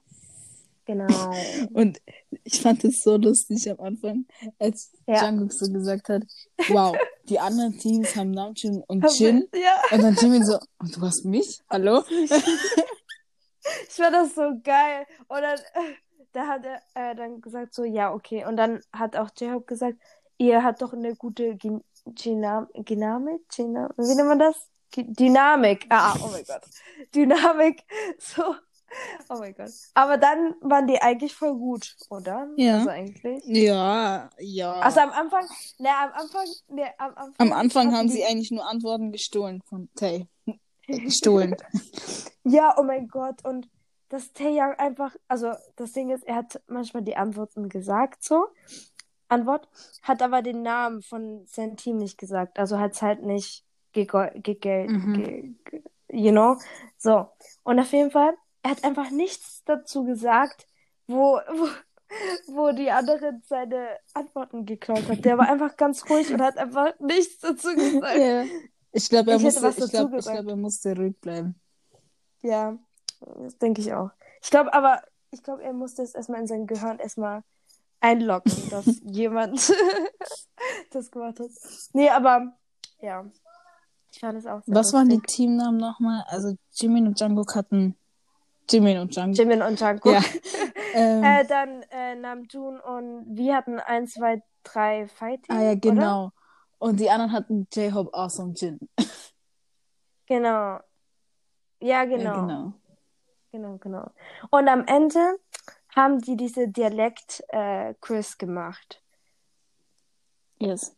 Genau. 0.87 1.07
Und 1.73 2.01
ich 2.43 2.61
fand 2.61 2.83
es 2.85 3.03
so 3.05 3.17
lustig 3.17 3.71
am 3.71 3.79
Anfang, 3.79 4.27
als 4.59 4.91
Ja. 5.07 5.25
Jungkook 5.29 5.53
so 5.53 5.71
gesagt 5.73 6.09
hat, 6.09 6.23
wow, 6.69 6.97
die 7.29 7.39
anderen 7.39 7.79
Teams 7.79 8.17
haben 8.17 8.33
Namjoon 8.33 8.83
und 8.89 9.07
Jin. 9.17 9.47
Ja, 9.55 9.81
Und 9.93 10.03
dann 10.03 10.17
Jimin 10.17 10.45
so, 10.45 10.59
und 10.79 10.97
du 10.97 11.01
hast 11.03 11.25
mich? 11.25 11.61
Hallo? 11.71 12.03
ich 12.11 12.31
fand 13.91 14.15
das 14.15 14.35
so 14.35 14.51
geil. 14.65 15.07
Und 15.29 15.41
dann, 15.43 15.59
da 16.33 16.47
hat 16.47 16.65
er 16.65 16.81
äh, 16.95 17.15
dann 17.15 17.41
gesagt 17.41 17.75
so, 17.75 17.85
ja, 17.85 18.13
okay. 18.13 18.45
Und 18.47 18.57
dann 18.57 18.81
hat 18.93 19.17
auch 19.17 19.31
J-Hope 19.39 19.67
gesagt, 19.67 19.99
ihr 20.39 20.63
habt 20.63 20.83
doch 20.83 20.93
eine 20.93 21.15
gute 21.17 21.57
Gen 21.57 21.83
Genam 22.07 22.67
Dynamik? 22.75 23.49
Genam 23.49 23.91
Wie 23.97 24.15
nennt 24.15 24.29
man 24.29 24.39
das? 24.39 24.57
G 24.91 25.05
Dynamik. 25.07 25.87
Ah, 25.91 26.15
oh 26.23 26.29
mein 26.33 26.45
Gott. 26.45 26.63
Dynamik. 27.15 27.83
So. 28.19 28.43
Oh 29.29 29.39
mein 29.39 29.55
Gott. 29.55 29.71
Aber 29.95 30.17
dann 30.19 30.57
waren 30.63 30.89
die 30.89 31.01
eigentlich 31.01 31.33
voll 31.33 31.55
gut, 31.55 31.95
oder? 32.09 32.49
Ja. 32.57 32.79
Also 32.79 32.89
eigentlich. 32.91 33.45
Ja, 33.47 34.29
ja. 34.39 34.73
Also 34.73 34.99
am 34.99 35.11
Anfang, 35.11 35.47
ne, 35.79 35.91
am 35.97 36.13
Anfang, 36.13 36.47
ne, 36.69 36.87
am 36.99 37.11
Anfang. 37.15 37.35
Am 37.39 37.53
Anfang 37.53 37.95
haben 37.95 38.09
die- 38.09 38.15
sie 38.15 38.25
eigentlich 38.25 38.51
nur 38.51 38.67
Antworten 38.69 39.13
gestohlen 39.13 39.63
von 39.69 39.89
Tay. 39.95 40.27
Gestohlen. 40.87 41.57
Ja, 42.45 42.75
oh 42.79 42.83
mein 42.83 43.07
Gott. 43.07 43.45
Und 43.45 43.69
dass 44.11 44.33
Taeyang 44.35 44.75
einfach, 44.75 45.17
also 45.29 45.53
das 45.77 45.93
Ding 45.93 46.11
ist, 46.11 46.25
er 46.27 46.35
hat 46.37 46.61
manchmal 46.67 47.03
die 47.03 47.17
Antworten 47.17 47.69
gesagt, 47.71 48.23
so. 48.23 48.47
Antwort, 49.29 49.69
hat 50.03 50.21
aber 50.23 50.43
den 50.43 50.63
Namen 50.63 51.03
von 51.03 51.47
seinem 51.47 51.77
Team 51.77 51.97
nicht 51.97 52.19
gesagt. 52.19 52.59
Also 52.59 52.79
hat 52.79 52.93
es 52.93 53.01
halt 53.03 53.23
nicht 53.23 53.65
gegelt, 53.93 54.43
ge 54.43 54.89
Mhm. 54.89 55.13
ge 55.15 55.55
ge 55.65 55.83
you 56.13 56.33
know. 56.33 56.57
So. 56.99 57.29
Und 57.63 57.79
auf 57.79 57.93
jeden 57.93 58.11
Fall, 58.11 58.35
er 58.63 58.73
hat 58.73 58.83
einfach 58.85 59.11
nichts 59.11 59.63
dazu 59.65 60.05
gesagt, 60.05 60.67
wo, 61.07 61.39
wo, 61.49 61.69
wo 62.49 62.73
die 62.73 62.91
anderen 62.91 63.43
seine 63.47 63.87
Antworten 64.15 64.67
geklaut 64.67 65.09
hat. 65.09 65.25
Der 65.25 65.39
war 65.39 65.49
einfach 65.49 65.77
ganz 65.77 66.11
ruhig 66.11 66.33
und 66.33 66.43
hat 66.43 66.59
einfach 66.59 66.99
nichts 66.99 67.39
dazu 67.39 67.69
gesagt. 67.77 68.19
ja. 68.19 68.45
Ich 68.93 69.09
glaube, 69.09 69.31
er, 69.31 69.37
Ich 69.37 69.45
musste, 69.45 69.69
ich 69.69 69.91
glaub, 69.93 70.13
ich 70.13 70.25
glaub, 70.25 70.47
er 70.49 70.57
musste 70.57 70.97
ruhig 70.97 71.17
bleiben. 71.21 71.55
Ja, 72.43 72.77
das 73.21 73.59
denke 73.59 73.81
ich 73.81 73.93
auch. 73.93 74.11
Ich 74.43 74.51
glaube 74.51 74.73
aber, 74.75 75.03
ich 75.31 75.43
glaube, 75.43 75.63
er 75.63 75.73
musste 75.73 76.03
es 76.03 76.15
erstmal 76.15 76.41
in 76.41 76.47
sein 76.47 76.67
Gehirn 76.67 76.99
erstmal 76.99 77.43
einloggen, 78.01 78.53
dass 78.71 78.87
jemand 79.05 79.73
das 80.93 81.11
gemacht 81.11 81.39
hat. 81.41 81.51
Nee, 81.93 82.09
aber 82.11 82.53
ja. 83.01 83.25
Ich 84.13 84.19
fand 84.19 84.39
es 84.39 84.47
auch 84.47 84.61
sehr 84.63 84.75
Was 84.75 84.93
waren 84.93 85.09
die 85.09 85.17
lustig. 85.17 85.37
Teamnamen 85.37 85.77
nochmal? 85.77 86.25
Also 86.27 86.57
Jimin 86.73 87.07
und 87.07 87.21
Jungkook 87.21 87.55
hatten 87.55 87.97
Jimin 88.69 88.99
und 88.99 89.15
Jungkook. 89.15 89.39
Jimin 89.39 89.63
und 89.63 89.81
Jungkook. 89.81 90.13
Ja. 90.13 90.23
Ähm, 90.93 91.23
Äh, 91.23 91.47
dann 91.47 91.83
äh, 91.93 92.17
Namjoon 92.17 92.81
und 92.81 93.37
wir 93.37 93.55
hatten 93.55 93.79
1, 93.79 94.13
2, 94.15 94.43
3 94.65 95.07
Fighting. 95.07 95.55
ah 95.57 95.63
ja, 95.63 95.71
Oder? 95.71 95.77
genau. 95.77 96.33
Und 96.81 96.99
die 96.99 97.09
anderen 97.09 97.31
hatten 97.31 97.69
J-Hope, 97.73 98.13
Awesome, 98.13 98.55
Jin. 98.57 98.81
Genau. 100.27 100.81
Ja, 101.81 102.05
genau. 102.07 102.25
Ja, 102.25 102.41
genau. 102.41 102.73
Genau, 103.53 103.79
genau. 103.79 104.11
Und 104.51 104.69
am 104.69 104.85
Ende 104.87 105.39
haben 105.95 106.21
die 106.21 106.37
diese 106.37 106.69
Dialekt-Quiz 106.69 108.39
gemacht. 108.39 109.03
Yes. 110.59 110.95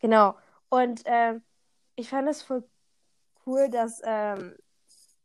Genau. 0.00 0.34
Und 0.68 1.02
ähm, 1.04 1.42
ich 1.94 2.08
fand 2.08 2.28
es 2.28 2.42
voll 2.42 2.64
cool, 3.46 3.68
dass 3.68 4.00
ähm, 4.04 4.56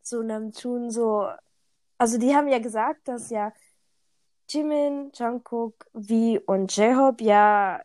so 0.02 0.22
Namjoon 0.22 0.92
so, 0.92 1.28
also 1.98 2.18
die 2.18 2.36
haben 2.36 2.48
ja 2.48 2.60
gesagt, 2.60 3.08
dass 3.08 3.30
ja 3.30 3.52
Jimin, 4.48 5.12
Jungkook, 5.16 5.86
V 5.94 6.40
und 6.46 6.76
J-Hope 6.76 7.24
ja 7.24 7.82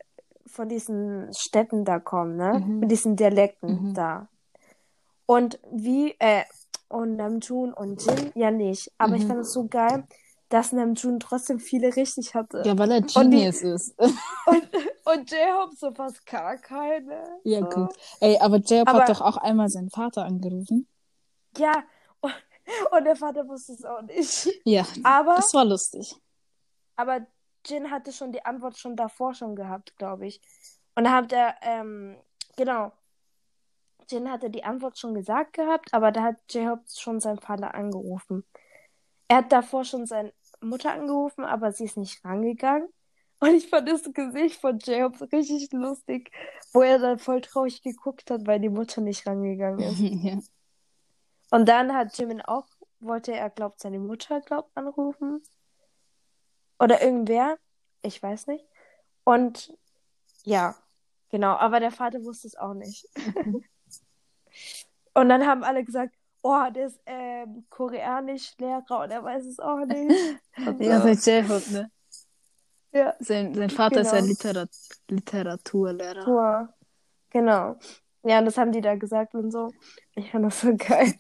von 0.47 0.69
diesen 0.69 1.33
Städten 1.33 1.85
da 1.85 1.99
kommen, 2.01 2.37
ne? 2.37 2.59
Mhm. 2.59 2.81
Mit 2.81 2.91
diesen 2.91 3.17
Dialekten 3.17 3.89
Mhm. 3.89 3.95
da. 3.95 4.29
Und 5.27 5.61
wie, 5.71 6.17
äh, 6.19 6.45
und 6.91 7.17
Namjoon 7.17 7.73
und 7.73 8.05
Jin 8.05 8.33
ja 8.35 8.51
nicht. 8.51 8.93
Aber 8.99 9.15
ich 9.17 9.25
Mhm. 9.25 9.29
fand 9.29 9.41
es 9.41 9.53
so 9.53 9.67
geil, 9.69 10.05
dass 10.51 10.73
Namjoon 10.73 11.21
trotzdem 11.21 11.59
viele 11.61 11.95
richtig 11.97 12.35
hatte. 12.35 12.63
Ja, 12.67 12.77
weil 12.77 12.91
er 12.91 13.01
die- 13.01 13.15
Genius 13.15 13.63
ist. 13.63 13.95
Und, 14.47 14.69
und 15.05 15.31
J-Hope 15.31 15.75
so 15.77 15.93
fast 15.93 16.25
gar 16.27 16.57
keine. 16.59 17.39
ja, 17.45 17.61
so. 17.61 17.67
gut. 17.69 17.95
Ey, 18.21 18.39
aber 18.39 18.57
J-Hope 18.59 18.93
hat 18.93 19.09
doch 19.09 19.21
auch 19.21 19.37
einmal 19.39 19.69
seinen 19.69 19.91
Vater 19.91 20.25
angerufen. 20.25 20.87
Ja, 21.57 21.83
und, 22.21 22.33
und 22.93 23.05
der 23.05 23.17
Vater 23.17 23.47
wusste 23.49 23.73
es 23.73 23.85
auch 23.85 24.03
nicht. 24.03 24.49
Ja, 24.65 24.85
Aber, 25.05 25.37
das 25.37 25.55
war 25.55 25.65
lustig. 25.65 26.15
aber 26.97 27.27
Jin 27.67 27.91
hatte 27.91 28.13
schon 28.13 28.33
die 28.33 28.45
Antwort 28.45 28.77
schon 28.79 28.97
davor 28.97 29.35
schon 29.35 29.55
gehabt, 29.57 29.97
glaube 29.99 30.27
ich. 30.27 30.41
Und 30.97 31.05
da 31.05 31.13
hat 31.13 31.33
er, 31.33 31.55
ähm, 31.63 32.17
genau. 32.57 32.93
Jin 34.11 34.31
hatte 34.31 34.51
die 34.51 34.65
Antwort 34.65 34.99
schon 34.99 35.15
gesagt 35.15 35.55
gehabt, 35.55 35.93
aber 35.93 36.13
da 36.13 36.23
hat 36.23 36.37
J-Hope 36.51 36.85
schon 36.93 37.21
seinen 37.21 37.39
Vater 37.39 37.75
angerufen. 37.75 38.45
Er 39.29 39.39
hat 39.39 39.53
davor 39.53 39.85
schon 39.85 40.07
seine 40.07 40.33
Mutter 40.61 40.93
angerufen, 40.93 41.45
aber 41.45 41.73
sie 41.73 41.85
ist 41.85 41.97
nicht 41.97 42.25
rangegangen. 42.25 42.89
Und 43.39 43.55
ich 43.55 43.69
fand 43.69 43.89
das 43.89 44.03
Gesicht 44.13 44.61
von 44.61 44.79
J-Hope 44.79 45.17
so 45.17 45.25
richtig 45.27 45.73
lustig, 45.73 46.31
wo 46.73 46.83
er 46.83 46.99
dann 46.99 47.19
voll 47.19 47.41
traurig 47.41 47.83
geguckt 47.83 48.31
hat, 48.31 48.47
weil 48.47 48.61
die 48.61 48.69
Mutter 48.69 49.01
nicht 49.01 49.27
rangegangen 49.27 49.81
ist. 49.81 49.99
ja. 50.25 50.39
Und 51.51 51.69
dann 51.69 51.95
hat 51.95 52.17
Jimin 52.19 52.43
auch, 52.43 52.67
wollte 53.01 53.33
er, 53.33 53.51
glaubt, 53.51 53.81
seine 53.81 53.99
Mutter, 53.99 54.41
glaubt, 54.41 54.71
anrufen. 54.77 55.43
Oder 56.79 57.03
irgendwer. 57.03 57.59
Ich 58.03 58.23
weiß 58.23 58.47
nicht. 58.47 58.65
Und 59.25 59.77
ja, 60.45 60.77
genau. 61.31 61.57
Aber 61.57 61.81
der 61.81 61.93
Vater 61.93 62.23
wusste 62.25 62.49
es 62.49 62.57
auch 62.57 62.75
nicht. 62.75 63.07
und 65.15 65.29
dann 65.29 65.47
haben 65.47 65.65
alle 65.65 65.85
gesagt, 65.85 66.15
oh, 66.43 66.65
der 66.75 66.87
ist 66.87 67.01
ähm, 67.07 67.67
Koreanisch-Lehrer 67.71 69.01
und 69.03 69.11
er 69.11 69.23
weiß 69.23 69.45
es 69.47 69.59
auch 69.61 69.85
nicht. 69.85 70.41
Und 70.67 70.81
Ja, 70.81 71.01
so. 71.01 71.15
sein 71.15 71.45
J-Hope, 71.45 71.73
ne? 71.73 71.91
ja. 72.93 73.15
Sein, 73.21 73.55
sein 73.55 73.71
Vater 73.71 74.01
ist 74.01 74.13
ja 74.13 74.19
Genau. 74.19 74.29
Literat 74.29 74.71
Literaturlehrer. 75.09 76.25
Tour. 76.25 76.75
Genau. 77.31 77.79
Ja, 78.23 78.39
und 78.39 78.45
das 78.47 78.59
haben 78.59 78.73
die 78.73 78.81
da 78.81 78.97
gesagt 78.97 79.35
und 79.35 79.51
so. 79.51 79.71
Ich 80.15 80.31
fand 80.31 80.45
das 80.47 80.61
so 80.61 80.75
geil. 80.77 81.15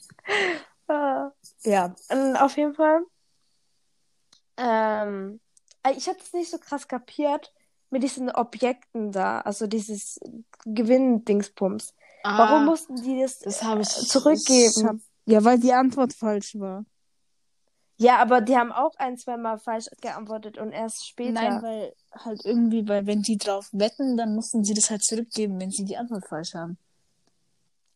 Ah, 0.88 1.30
ja, 1.64 1.94
und 2.10 2.36
auf 2.36 2.56
jeden 2.56 2.74
Fall. 2.74 3.02
Ähm, 4.56 5.40
äh, 5.82 5.92
ich 5.92 6.08
habe 6.08 6.18
das 6.18 6.32
nicht 6.32 6.50
so 6.50 6.58
krass 6.58 6.88
kapiert 6.88 7.52
mit 7.90 8.02
diesen 8.02 8.30
Objekten 8.30 9.12
da, 9.12 9.40
also 9.40 9.66
dieses 9.66 10.20
Gewinn-Dingsbums. 10.64 11.94
Warum 12.22 12.62
Ah, 12.62 12.64
mussten 12.64 12.96
die 13.02 13.20
das, 13.20 13.38
das 13.38 13.62
ich 13.62 14.08
zurückgeben? 14.08 14.72
Ich 14.76 14.84
hab, 14.84 14.96
ja, 15.26 15.42
weil 15.44 15.58
die 15.58 15.72
Antwort 15.72 16.12
falsch 16.12 16.58
war. 16.58 16.84
Ja, 17.96 18.16
aber 18.18 18.40
die 18.40 18.56
haben 18.56 18.72
auch 18.72 18.94
ein, 18.96 19.18
zweimal 19.18 19.58
falsch 19.58 19.86
geantwortet 20.00 20.56
und 20.56 20.72
erst 20.72 21.06
später. 21.06 21.32
Nein, 21.32 21.62
weil 21.62 21.94
halt 22.12 22.44
irgendwie, 22.44 22.88
weil 22.88 23.06
wenn 23.06 23.20
die 23.22 23.36
drauf 23.36 23.68
wetten, 23.72 24.16
dann 24.16 24.34
mussten 24.34 24.64
sie 24.64 24.72
das 24.74 24.90
halt 24.90 25.02
zurückgeben, 25.04 25.60
wenn 25.60 25.70
sie 25.70 25.84
die 25.84 25.96
Antwort 25.98 26.26
falsch 26.26 26.54
haben. 26.54 26.78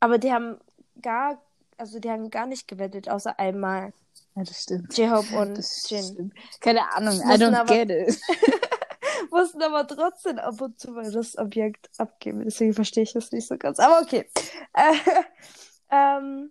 Aber 0.01 0.19
die 0.19 0.31
haben 0.33 0.59
gar, 1.01 1.41
also 1.79 1.99
die 2.01 2.11
haben 2.11 2.29
gar 2.31 2.47
nicht 2.47 2.69
gewettet, 2.69 3.09
außer 3.09 3.39
einmal. 3.39 3.95
Ja, 4.37 4.43
das 4.45 4.63
stimmt. 4.63 4.97
J-Hope 4.97 5.39
und 5.39 5.57
Das 5.59 5.89
Jin. 5.89 6.05
stimmt. 6.05 6.35
Keine 6.61 6.93
Ahnung, 6.95 7.15
I 7.21 7.35
don't 7.39 7.55
aber- 7.55 7.73
get 7.75 7.89
it. 7.91 8.21
mussten 9.35 9.63
aber 9.63 9.87
trotzdem 9.87 10.39
ab 10.39 10.61
und 10.61 10.79
zu 10.79 10.93
mal 10.93 11.11
das 11.11 11.37
Objekt 11.37 11.91
abgeben. 11.99 12.45
Deswegen 12.45 12.73
verstehe 12.73 13.03
ich 13.03 13.13
das 13.13 13.33
nicht 13.33 13.47
so 13.47 13.59
ganz. 13.59 13.79
Aber 13.79 14.01
okay. 14.01 14.29
Äh, 14.77 14.95
ähm, 15.91 16.51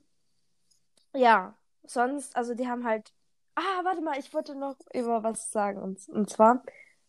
ja, 1.13 1.55
sonst, 1.83 2.35
also 2.37 2.53
die 2.53 2.67
haben 2.67 2.85
halt. 2.85 3.11
Ah, 3.55 3.83
warte 3.83 4.01
mal, 4.01 4.17
ich 4.17 4.33
wollte 4.33 4.55
noch 4.55 4.77
über 4.93 5.23
was 5.23 5.51
sagen. 5.51 5.81
Und, 5.81 6.07
und 6.09 6.29
zwar 6.29 6.63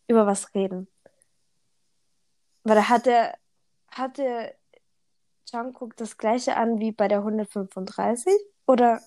über 0.07 0.27
was 0.27 0.53
reden. 0.53 0.87
Weil 2.63 2.75
da 2.75 2.89
hatte, 2.89 3.33
hatte 3.89 4.53
Jungkook 5.51 5.95
das 5.95 6.17
gleiche 6.17 6.57
an 6.57 6.79
wie 6.79 6.91
bei 6.91 7.07
der 7.07 7.19
135? 7.19 8.33
Oder 8.67 9.01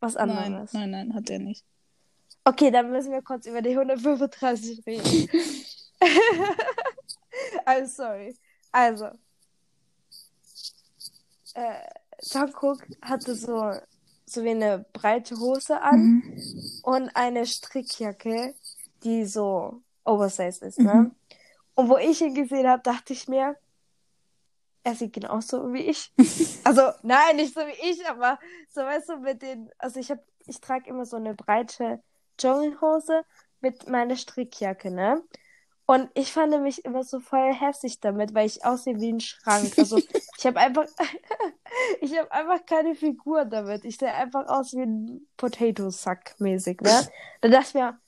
was 0.00 0.14
Nein, 0.14 0.30
anderes? 0.30 0.72
nein, 0.72 0.90
nein, 0.90 1.14
hat 1.14 1.28
er 1.28 1.40
nicht. 1.40 1.64
Okay, 2.44 2.70
dann 2.70 2.92
müssen 2.92 3.10
wir 3.10 3.22
kurz 3.22 3.46
über 3.46 3.60
die 3.60 3.76
135 3.76 4.86
reden. 4.86 5.28
I'm 7.66 7.86
sorry. 7.86 8.36
Also, 8.72 9.10
äh, 11.54 11.80
Jungkook 12.22 12.82
hatte 13.02 13.34
so, 13.34 13.72
so 14.26 14.42
wie 14.44 14.50
eine 14.50 14.84
breite 14.92 15.38
Hose 15.38 15.80
an 15.80 16.00
Mhm. 16.00 16.80
und 16.82 17.10
eine 17.16 17.46
Strickjacke, 17.46 18.54
die 19.04 19.24
so 19.24 19.82
oversized 20.04 20.62
ist, 20.62 20.78
Mhm. 20.78 20.86
ne? 20.86 21.10
Und 21.74 21.88
wo 21.90 21.96
ich 21.98 22.20
ihn 22.22 22.34
gesehen 22.34 22.66
habe, 22.68 22.82
dachte 22.82 23.12
ich 23.12 23.28
mir, 23.28 23.56
er 24.82 24.94
sieht 24.94 25.12
genauso 25.12 25.72
wie 25.72 25.82
ich. 25.82 26.12
Also, 26.64 26.90
nein, 27.02 27.36
nicht 27.36 27.54
so 27.54 27.60
wie 27.60 27.90
ich, 27.90 28.04
aber 28.08 28.38
so, 28.70 28.80
weißt 28.80 29.08
du, 29.10 29.16
mit 29.18 29.40
den, 29.42 29.70
also 29.78 30.00
ich 30.00 30.10
habe, 30.10 30.22
ich 30.46 30.60
trage 30.60 30.88
immer 30.90 31.04
so 31.06 31.16
eine 31.16 31.34
breite 31.34 32.02
Jogginghose 32.40 33.22
mit 33.60 33.88
meiner 33.88 34.16
Strickjacke, 34.16 34.90
ne? 34.90 35.22
Und 35.88 36.10
ich 36.14 36.32
fand 36.32 36.60
mich 36.62 36.84
immer 36.84 37.04
so 37.04 37.20
voll 37.20 37.54
hässlich 37.54 38.00
damit, 38.00 38.34
weil 38.34 38.46
ich 38.46 38.64
aussehe 38.64 39.00
wie 39.00 39.12
ein 39.12 39.20
Schrank. 39.20 39.72
Also 39.78 39.98
ich 40.38 40.46
habe 40.46 40.58
einfach, 40.58 40.86
ich 42.00 42.18
habe 42.18 42.30
einfach 42.32 42.66
keine 42.66 42.96
Figur 42.96 43.44
damit. 43.44 43.84
Ich 43.84 43.96
sehe 43.96 44.12
einfach 44.12 44.48
aus 44.48 44.72
wie 44.74 44.82
ein 44.82 45.26
Potato-Sack 45.36 46.40
mäßig, 46.40 46.80
ne? 46.80 47.08
Da 47.40 47.48
dachte 47.48 47.68
ich 47.68 47.74
mir, 47.74 47.98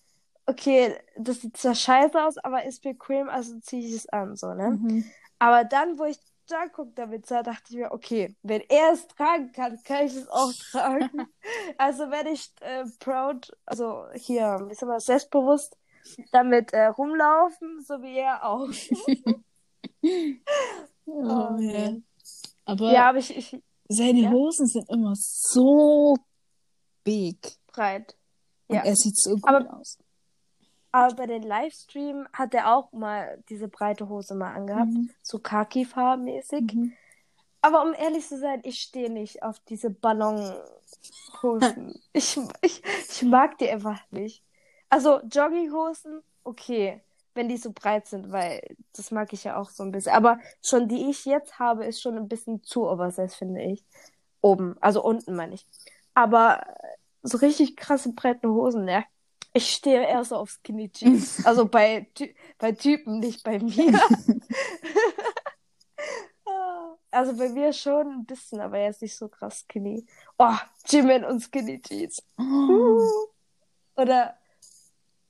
okay, 0.46 0.96
das 1.16 1.40
sieht 1.40 1.56
zwar 1.56 1.76
scheiße 1.76 2.24
aus, 2.24 2.38
aber 2.38 2.64
ist 2.64 2.82
bequem, 2.82 3.28
also 3.28 3.58
ziehe 3.60 3.86
ich 3.86 3.94
es 3.94 4.08
an, 4.08 4.34
so, 4.34 4.54
ne? 4.54 4.70
Mhm. 4.70 5.04
Aber 5.38 5.62
dann, 5.62 6.00
wo 6.00 6.04
ich 6.04 6.18
Jungkook 6.50 6.96
damit 6.96 7.26
sah, 7.26 7.42
dachte 7.44 7.64
ich 7.68 7.76
mir, 7.76 7.92
okay, 7.92 8.34
wenn 8.42 8.62
er 8.62 8.92
es 8.92 9.06
tragen 9.06 9.52
kann, 9.52 9.80
kann 9.84 10.06
ich 10.06 10.16
es 10.16 10.28
auch 10.28 10.52
tragen. 10.72 11.28
also 11.78 12.10
werde 12.10 12.30
ich 12.30 12.50
äh, 12.60 12.84
proud, 12.98 13.56
also 13.66 14.06
hier, 14.14 14.66
wie 14.68 14.74
soll 14.74 14.88
man 14.88 14.98
selbstbewusst 14.98 15.76
damit 16.32 16.72
äh, 16.72 16.86
rumlaufen, 16.86 17.82
so 17.82 18.00
wie 18.02 18.18
er 18.18 18.44
auch. 18.44 18.68
Oh, 21.06 21.50
nee. 21.56 21.72
ja. 21.86 21.92
Aber 22.66 22.92
Ja, 22.92 23.08
aber 23.08 23.18
ich, 23.18 23.34
ich 23.36 23.56
seine 23.88 24.20
ja. 24.20 24.30
Hosen 24.30 24.66
sind 24.66 24.88
immer 24.90 25.14
so 25.16 26.16
big. 27.04 27.38
breit. 27.68 28.14
Und 28.68 28.76
Ja. 28.76 28.82
er 28.84 28.94
sieht 28.96 29.16
so 29.16 29.34
gut 29.36 29.48
Aber- 29.48 29.78
aus. 29.78 29.98
Aber 30.92 31.14
bei 31.14 31.26
den 31.26 31.42
Livestream 31.42 32.26
hat 32.32 32.54
er 32.54 32.74
auch 32.74 32.92
mal 32.92 33.42
diese 33.50 33.68
breite 33.68 34.08
Hose 34.08 34.34
mal 34.34 34.54
angehabt, 34.54 34.90
Mhm. 34.90 35.10
so 35.22 35.38
Khaki-farbenmäßig. 35.38 36.72
Mhm. 36.74 36.92
Aber 37.60 37.82
um 37.82 37.92
ehrlich 37.94 38.26
zu 38.26 38.38
sein, 38.38 38.60
ich 38.64 38.80
stehe 38.80 39.10
nicht 39.10 39.42
auf 39.42 39.60
diese 39.60 39.90
Ballonhosen. 39.90 40.62
ich, 42.12 42.38
ich, 42.62 42.82
ich 43.10 43.22
mag 43.22 43.58
die 43.58 43.68
einfach 43.68 44.00
nicht. 44.10 44.42
Also 44.88 45.20
Jogginghosen, 45.20 46.22
okay, 46.44 47.02
wenn 47.34 47.48
die 47.48 47.56
so 47.56 47.72
breit 47.72 48.06
sind, 48.06 48.32
weil 48.32 48.76
das 48.94 49.10
mag 49.10 49.32
ich 49.32 49.44
ja 49.44 49.56
auch 49.56 49.70
so 49.70 49.82
ein 49.82 49.92
bisschen. 49.92 50.12
Aber 50.12 50.38
schon 50.62 50.88
die 50.88 51.08
ich 51.10 51.24
jetzt 51.24 51.58
habe, 51.58 51.84
ist 51.84 52.00
schon 52.00 52.16
ein 52.16 52.28
bisschen 52.28 52.62
zu 52.64 52.88
oversized, 52.88 53.36
finde 53.36 53.62
ich. 53.62 53.84
Oben, 54.40 54.76
also 54.80 55.02
unten 55.02 55.34
meine 55.36 55.54
ich. 55.54 55.66
Aber 56.14 56.64
so 57.22 57.38
richtig 57.38 57.76
krasse 57.76 58.12
breite 58.12 58.48
Hosen, 58.48 58.84
ne? 58.84 59.04
Ich 59.52 59.70
stehe 59.70 60.02
eher 60.02 60.24
so 60.24 60.36
auf 60.36 60.50
Skinny 60.50 60.90
Jeans. 60.90 61.42
Also 61.46 61.66
bei, 61.66 62.08
Ty 62.14 62.34
bei 62.58 62.72
Typen, 62.72 63.18
nicht 63.20 63.42
bei 63.44 63.58
mir. 63.58 64.00
Also 67.10 67.36
bei 67.36 67.48
mir 67.48 67.72
schon 67.72 68.20
ein 68.20 68.26
bisschen, 68.26 68.60
aber 68.60 68.78
jetzt 68.78 69.00
nicht 69.00 69.16
so 69.16 69.28
krass 69.28 69.60
skinny. 69.60 70.06
Oh, 70.38 70.56
Jimin 70.86 71.24
und 71.24 71.40
Skinny 71.40 71.80
Jeans. 71.80 72.22
Oh. 72.38 73.00
Oder 73.96 74.37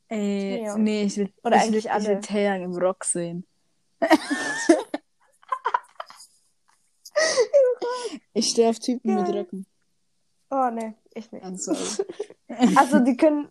Ey, 0.08 0.62
Ja. 0.64 0.76
nee, 0.78 1.02
ich 1.04 1.16
will, 1.18 1.32
Oder 1.44 1.56
ich 1.56 1.62
eigentlich 1.62 1.84
will, 1.84 1.92
ich 1.98 2.04
will 2.06 2.14
alle. 2.14 2.20
Taeyang 2.20 2.62
im 2.62 2.76
Rock 2.76 3.04
sehen. 3.04 3.46
ich 8.32 8.46
stehe 8.48 8.70
auf 8.70 8.78
Typen 8.78 9.14
mit 9.14 9.26
Geil. 9.26 9.38
Röcken. 9.38 9.66
Oh 10.50 10.70
ne, 10.70 10.94
ich 11.14 11.30
nicht. 11.32 11.44
I'm 11.44 11.56
sorry. 11.56 12.06
Also 12.76 13.00
die 13.00 13.14
können, 13.16 13.50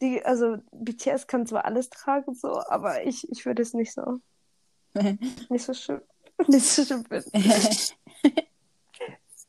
die, 0.00 0.24
also 0.24 0.58
BTS 0.70 1.26
kann 1.26 1.44
zwar 1.46 1.64
alles 1.64 1.90
tragen 1.90 2.34
so, 2.34 2.60
aber 2.68 3.04
ich, 3.04 3.28
ich 3.30 3.44
würde 3.44 3.62
es 3.62 3.74
nicht 3.74 3.92
so, 3.92 4.20
nicht 5.48 5.64
so 5.64 5.74
schön, 5.74 6.00
nicht 6.46 6.64
so 6.64 6.84
schön 6.84 7.04
finden. 7.04 7.30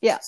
Ja, 0.02 0.20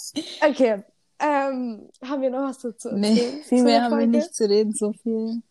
okay. 0.47 0.84
Ähm, 1.19 1.89
haben 2.03 2.21
wir 2.21 2.29
noch 2.29 2.49
was 2.49 2.60
dazu 2.60 2.89
nee, 2.93 3.41
viel 3.43 3.63
mehr 3.63 3.84
haben 3.84 3.97
wir 3.99 4.05
nicht 4.07 4.36
zu 4.36 4.47
reden, 4.47 4.73
so 4.73 4.93
viel 4.93 5.41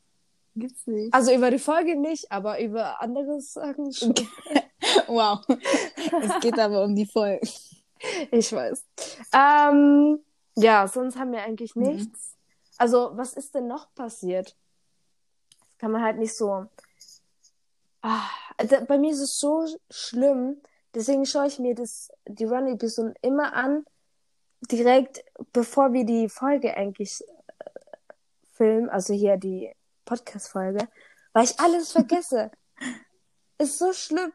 gibt's 0.56 0.86
nicht. 0.86 1.12
Also 1.14 1.32
über 1.32 1.50
die 1.50 1.58
Folge 1.58 1.96
nicht, 1.96 2.30
aber 2.30 2.60
über 2.60 3.00
andere 3.00 3.40
Sachen 3.40 3.92
schon. 3.92 4.14
Wow. 5.06 5.40
es 5.48 6.40
geht 6.40 6.58
aber 6.58 6.82
um 6.84 6.96
die 6.96 7.06
Folge. 7.06 7.46
Ich 8.30 8.50
weiß. 8.52 8.84
Ähm, 9.34 10.18
ja, 10.56 10.88
sonst 10.88 11.18
haben 11.18 11.32
wir 11.32 11.42
eigentlich 11.42 11.76
Mhm. 11.76 11.82
nichts. 11.82 12.36
Also, 12.78 13.10
was 13.12 13.34
ist 13.34 13.54
denn 13.54 13.66
noch 13.66 13.94
passiert? 13.94 14.56
Das 15.60 15.78
kann 15.78 15.92
man 15.92 16.02
halt 16.02 16.18
nicht 16.18 16.34
so. 16.34 16.64
Ah, 18.02 18.22
da, 18.56 18.80
bei 18.80 18.98
mir 18.98 19.12
ist 19.12 19.20
es 19.20 19.38
so 19.38 19.66
schlimm. 19.90 20.60
Deswegen 20.94 21.26
schaue 21.26 21.46
ich 21.46 21.58
mir 21.58 21.74
das, 21.74 22.08
die 22.26 22.44
Run-Episoden 22.46 23.14
immer 23.20 23.52
an, 23.52 23.84
direkt 24.70 25.22
bevor 25.52 25.92
wir 25.92 26.04
die 26.04 26.28
Folge 26.30 26.74
eigentlich 26.74 27.20
äh, 27.20 27.64
filmen, 28.54 28.88
also 28.88 29.12
hier 29.12 29.36
die 29.36 29.72
Podcast-Folge, 30.10 30.88
weil 31.32 31.44
ich 31.44 31.58
alles 31.60 31.92
vergesse. 31.98 32.50
ist 33.58 33.78
so 33.78 33.92
schlimm. 33.92 34.32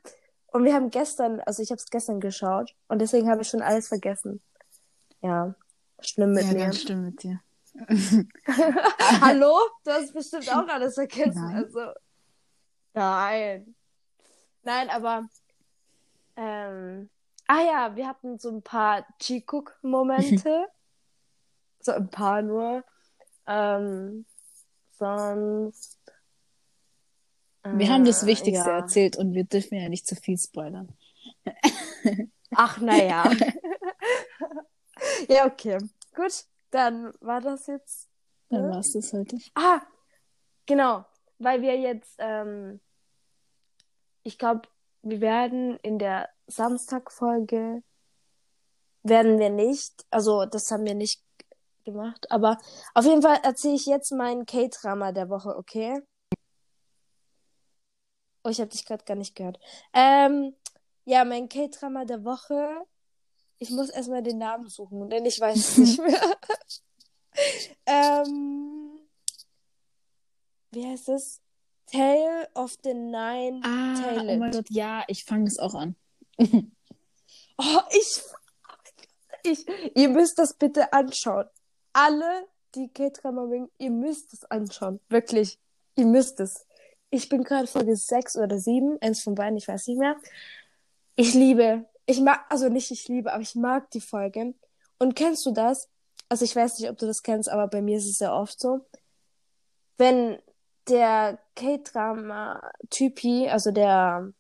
Und 0.48 0.64
wir 0.64 0.74
haben 0.74 0.90
gestern, 0.90 1.42
also 1.42 1.62
ich 1.62 1.70
habe 1.70 1.80
es 1.80 1.90
gestern 1.90 2.22
geschaut 2.22 2.74
und 2.88 3.00
deswegen 3.00 3.30
habe 3.30 3.42
ich 3.42 3.50
schon 3.50 3.62
alles 3.62 3.90
vergessen. 3.90 4.42
Ja, 5.22 5.54
schlimm 6.00 6.32
mit 6.32 6.46
ja, 6.46 6.54
mir. 6.54 6.60
ganz 6.60 6.82
schlimm 6.82 7.04
mit 7.04 7.22
dir. 7.22 7.42
Hallo? 9.22 9.60
Du 9.84 9.92
hast 9.92 10.14
bestimmt 10.14 10.50
auch 10.50 10.66
alles 10.70 10.94
vergessen. 10.94 11.44
Nein. 11.44 11.56
Also. 11.56 11.92
Nein. 12.94 13.76
Nein, 14.64 14.90
aber. 14.90 15.28
Ähm, 16.38 17.10
ah 17.48 17.62
ja, 17.62 17.96
wir 17.98 18.08
hatten 18.08 18.40
so 18.40 18.50
ein 18.50 18.62
paar 18.62 19.06
Chikuk-Momente. 19.20 20.68
so 21.82 21.92
ein 21.92 22.10
paar 22.10 22.42
nur. 22.42 22.86
Ähm, 23.46 24.26
sonst. 24.98 26.00
Wir 27.64 27.90
haben 27.90 28.06
das 28.06 28.24
äh, 28.24 28.28
Wichtigste 28.28 28.70
ja. 28.70 28.78
erzählt 28.78 29.18
und 29.18 29.34
wir 29.34 29.44
dürfen 29.44 29.76
ja 29.80 29.90
nicht 29.90 30.06
zu 30.06 30.16
viel 30.16 30.38
spoilern. 30.38 30.90
Ach, 32.56 32.80
naja. 32.80 33.32
ja, 35.28 35.46
okay. 35.46 35.78
Gut, 36.16 36.46
dann 36.70 37.14
war 37.22 37.42
das 37.42 37.68
jetzt. 37.68 38.08
Dann 38.50 38.66
Ja. 38.66 38.70
war 38.72 38.80
es 38.80 38.94
das 38.94 39.12
heute. 39.14 39.38
Ah, 39.56 39.82
genau, 40.66 41.06
weil 41.40 41.62
wir 41.62 41.78
jetzt, 41.78 42.16
ähm, 42.20 42.80
ich 44.24 44.38
glaube, 44.38 44.70
wir 45.02 45.22
werden 45.22 45.78
in 45.82 46.00
der 46.00 46.30
Samstagfolge, 46.48 47.84
werden 49.04 49.40
wir 49.40 49.50
nicht, 49.50 50.06
also 50.10 50.46
das 50.46 50.72
haben 50.72 50.86
wir 50.86 50.96
nicht 50.96 51.22
gemacht, 51.86 52.30
aber 52.32 52.58
auf 52.94 53.06
jeden 53.06 53.22
Fall 53.22 53.40
erzähle 53.44 53.76
ich 53.76 53.86
jetzt 53.86 54.12
meinen 54.12 54.46
K-Drama 54.46 55.12
der 55.14 55.30
Woche, 55.30 55.56
okay? 55.56 56.02
Oh, 58.44 58.50
ich 58.50 58.60
habe 58.60 58.70
dich 58.70 58.86
gerade 58.86 59.06
gar 59.06 59.16
nicht 59.16 59.36
gehört. 59.36 59.60
Ähm, 59.94 60.56
ja, 61.06 61.24
mein 61.26 61.48
K-Drama 61.50 62.06
der 62.06 62.24
Woche. 62.26 62.70
Ich 63.58 63.70
muss 63.70 63.90
erstmal 63.90 64.22
den 64.22 64.38
Namen 64.38 64.68
suchen, 64.68 65.10
denn 65.10 65.26
ich 65.26 65.40
weiß 65.40 65.56
es 65.58 65.78
nicht 65.78 66.00
mehr. 66.00 66.22
ähm, 67.86 69.00
wie 70.72 70.86
heißt 70.86 71.10
es? 71.10 71.42
Tale 71.88 72.50
of 72.56 72.76
the 72.84 72.94
Nine 72.94 73.62
Ah, 73.64 73.96
Tailed. 74.02 74.30
oh 74.30 74.38
mein 74.38 74.52
Gott, 74.52 74.66
ja, 74.70 75.04
ich 75.08 75.24
fange 75.24 75.48
es 75.48 75.58
auch 75.60 75.74
an. 75.76 75.96
Oh, 77.58 77.80
ich, 77.92 78.22
ich, 79.44 79.66
ihr 79.96 80.10
müsst 80.10 80.38
das 80.40 80.56
bitte 80.56 80.92
anschauen. 80.92 81.46
Alle, 81.96 82.46
die 82.76 82.90
K-Drama 82.90 83.46
mögen, 83.46 83.72
ihr 83.78 83.90
müsst 83.90 84.34
es 84.34 84.44
anschauen. 84.52 85.00
Wirklich. 85.08 85.58
Ihr 85.96 86.06
müsst 86.06 86.42
es. 86.42 86.68
Ich 87.10 87.30
bin 87.30 87.46
gerade 87.46 87.68
Folge 87.68 87.96
6 87.96 88.36
oder 88.36 88.60
7, 88.60 88.98
eins 89.02 89.24
von 89.24 89.34
beiden, 89.34 89.58
ich 89.58 89.70
weiß 89.70 89.88
nicht 89.88 90.00
mehr. 90.00 90.18
Ich 91.16 91.34
liebe, 91.34 91.86
ich 92.06 92.20
mag, 92.20 92.42
also 92.50 92.68
nicht 92.68 92.92
ich 92.92 93.08
liebe, 93.08 93.32
aber 93.32 93.42
ich 93.42 93.56
mag 93.56 93.90
die 93.92 94.02
Folge. 94.02 94.56
Und 95.00 95.16
kennst 95.16 95.46
du 95.46 95.52
das? 95.52 95.90
Also 96.28 96.44
ich 96.44 96.54
weiß 96.54 96.80
nicht, 96.80 96.90
ob 96.90 96.98
du 96.98 97.06
das 97.06 97.24
kennst, 97.24 97.48
aber 97.48 97.70
bei 97.70 97.82
mir 97.82 97.98
ist 97.98 98.10
es 98.10 98.18
sehr 98.18 98.34
oft 98.34 98.60
so. 98.60 98.82
Wenn 99.96 100.38
der 100.90 101.40
K-Drama-Typi, 101.56 103.48
also 103.48 103.72
der, 103.72 104.34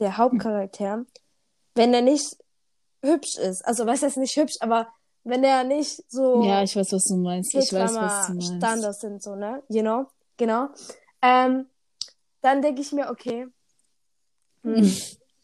der 0.00 0.18
Hauptcharakter, 0.18 1.06
wenn 1.74 1.94
er 1.94 2.02
nicht 2.02 2.36
hübsch 3.02 3.38
ist, 3.38 3.64
also 3.64 3.86
was 3.86 4.02
heißt 4.02 4.18
nicht 4.18 4.36
hübsch, 4.36 4.56
aber 4.60 4.92
wenn 5.24 5.44
er 5.44 5.64
nicht 5.64 6.02
so 6.10 6.42
Ja, 6.42 6.62
ich 6.62 6.74
weiß, 6.76 6.92
was 6.92 7.04
du 7.04 7.16
meinst. 7.16 7.54
Ich 7.54 7.72
weiß, 7.72 7.94
was 7.96 8.26
du 8.26 8.32
meinst. 8.34 8.56
Standards 8.56 9.00
sind, 9.00 9.22
so, 9.22 9.34
ne? 9.36 9.62
You 9.68 9.82
know? 9.82 10.06
Genau. 10.36 10.68
Ähm, 11.22 11.66
dann 12.40 12.62
denke 12.62 12.80
ich 12.80 12.92
mir, 12.92 13.10
okay. 13.10 13.46
Hm, 14.62 14.94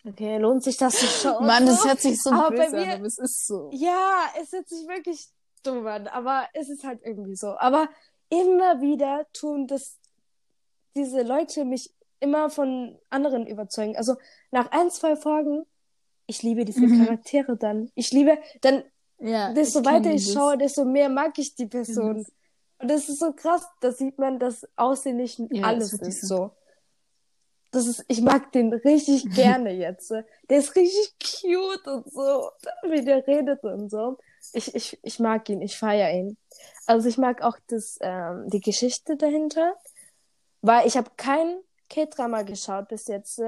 okay, 0.06 0.38
lohnt 0.38 0.62
sich 0.62 0.76
das 0.76 0.94
zu 0.98 1.06
schauen? 1.06 1.46
Mann, 1.46 1.66
das 1.66 1.84
hört 1.84 2.00
sich 2.00 2.22
so 2.22 2.30
Aber 2.30 2.50
bei 2.50 2.64
böse 2.64 2.76
mir- 2.76 2.82
an, 2.92 2.98
aber 2.98 3.06
es 3.06 3.18
ist 3.18 3.46
so. 3.46 3.70
Ja, 3.72 4.24
es 4.40 4.52
hört 4.52 4.68
sich 4.68 4.86
wirklich 4.86 5.26
dumm 5.62 5.86
an, 5.86 6.06
aber 6.06 6.46
es 6.54 6.68
ist 6.68 6.84
halt 6.84 7.00
irgendwie 7.02 7.36
so. 7.36 7.56
Aber 7.58 7.88
immer 8.28 8.80
wieder 8.80 9.26
tun 9.32 9.66
das 9.66 9.98
diese 10.94 11.22
Leute 11.22 11.64
mich 11.66 11.92
immer 12.20 12.48
von 12.48 12.98
anderen 13.10 13.46
überzeugen. 13.46 13.96
Also 13.96 14.16
nach 14.50 14.70
ein, 14.70 14.90
zwei 14.90 15.14
Folgen, 15.16 15.66
ich 16.26 16.42
liebe 16.42 16.64
diese 16.64 16.80
Mhm. 16.86 16.98
Charaktere 17.04 17.56
dann. 17.56 17.90
Ich 17.94 18.12
liebe, 18.12 18.38
dann, 18.62 18.82
Ja, 19.18 19.52
desto 19.52 19.84
weiter 19.84 20.10
ich 20.12 20.24
das. 20.24 20.34
schaue, 20.34 20.58
desto 20.58 20.84
mehr 20.84 21.08
mag 21.08 21.38
ich 21.38 21.54
die 21.54 21.66
Person. 21.66 22.16
das. 22.16 22.32
Und 22.78 22.90
das 22.90 23.08
ist 23.08 23.20
so 23.20 23.32
krass, 23.32 23.66
da 23.80 23.90
sieht 23.90 24.18
man, 24.18 24.38
dass 24.38 24.68
Aussehen 24.76 25.16
nicht 25.16 25.40
Ja, 25.50 25.64
alles 25.64 25.92
ist 25.94 26.20
so. 26.22 26.36
so. 26.36 26.50
Das 27.72 27.86
ist, 27.86 28.04
ich 28.08 28.20
mag 28.20 28.52
den 28.52 28.72
richtig 28.72 29.30
gerne 29.34 29.70
jetzt. 29.70 30.10
Der 30.10 30.58
ist 30.58 30.76
richtig 30.76 31.14
cute 31.18 31.86
und 31.88 32.12
so, 32.12 32.50
wie 32.88 33.04
der 33.04 33.26
redet 33.26 33.62
und 33.64 33.90
so. 33.90 34.18
Ich, 34.52 34.74
ich, 34.74 34.98
ich 35.02 35.18
mag 35.18 35.48
ihn, 35.48 35.60
ich 35.62 35.76
feiere 35.76 36.12
ihn. 36.12 36.36
Also 36.86 37.08
ich 37.08 37.18
mag 37.18 37.42
auch 37.42 37.58
das, 37.66 37.98
ähm, 38.00 38.48
die 38.48 38.60
Geschichte 38.60 39.16
dahinter, 39.16 39.74
weil 40.62 40.86
ich 40.86 40.96
habe 40.96 41.10
kein 41.16 41.58
K-Drama 41.90 42.42
geschaut 42.42 42.88
bis 42.88 43.08
jetzt, 43.08 43.40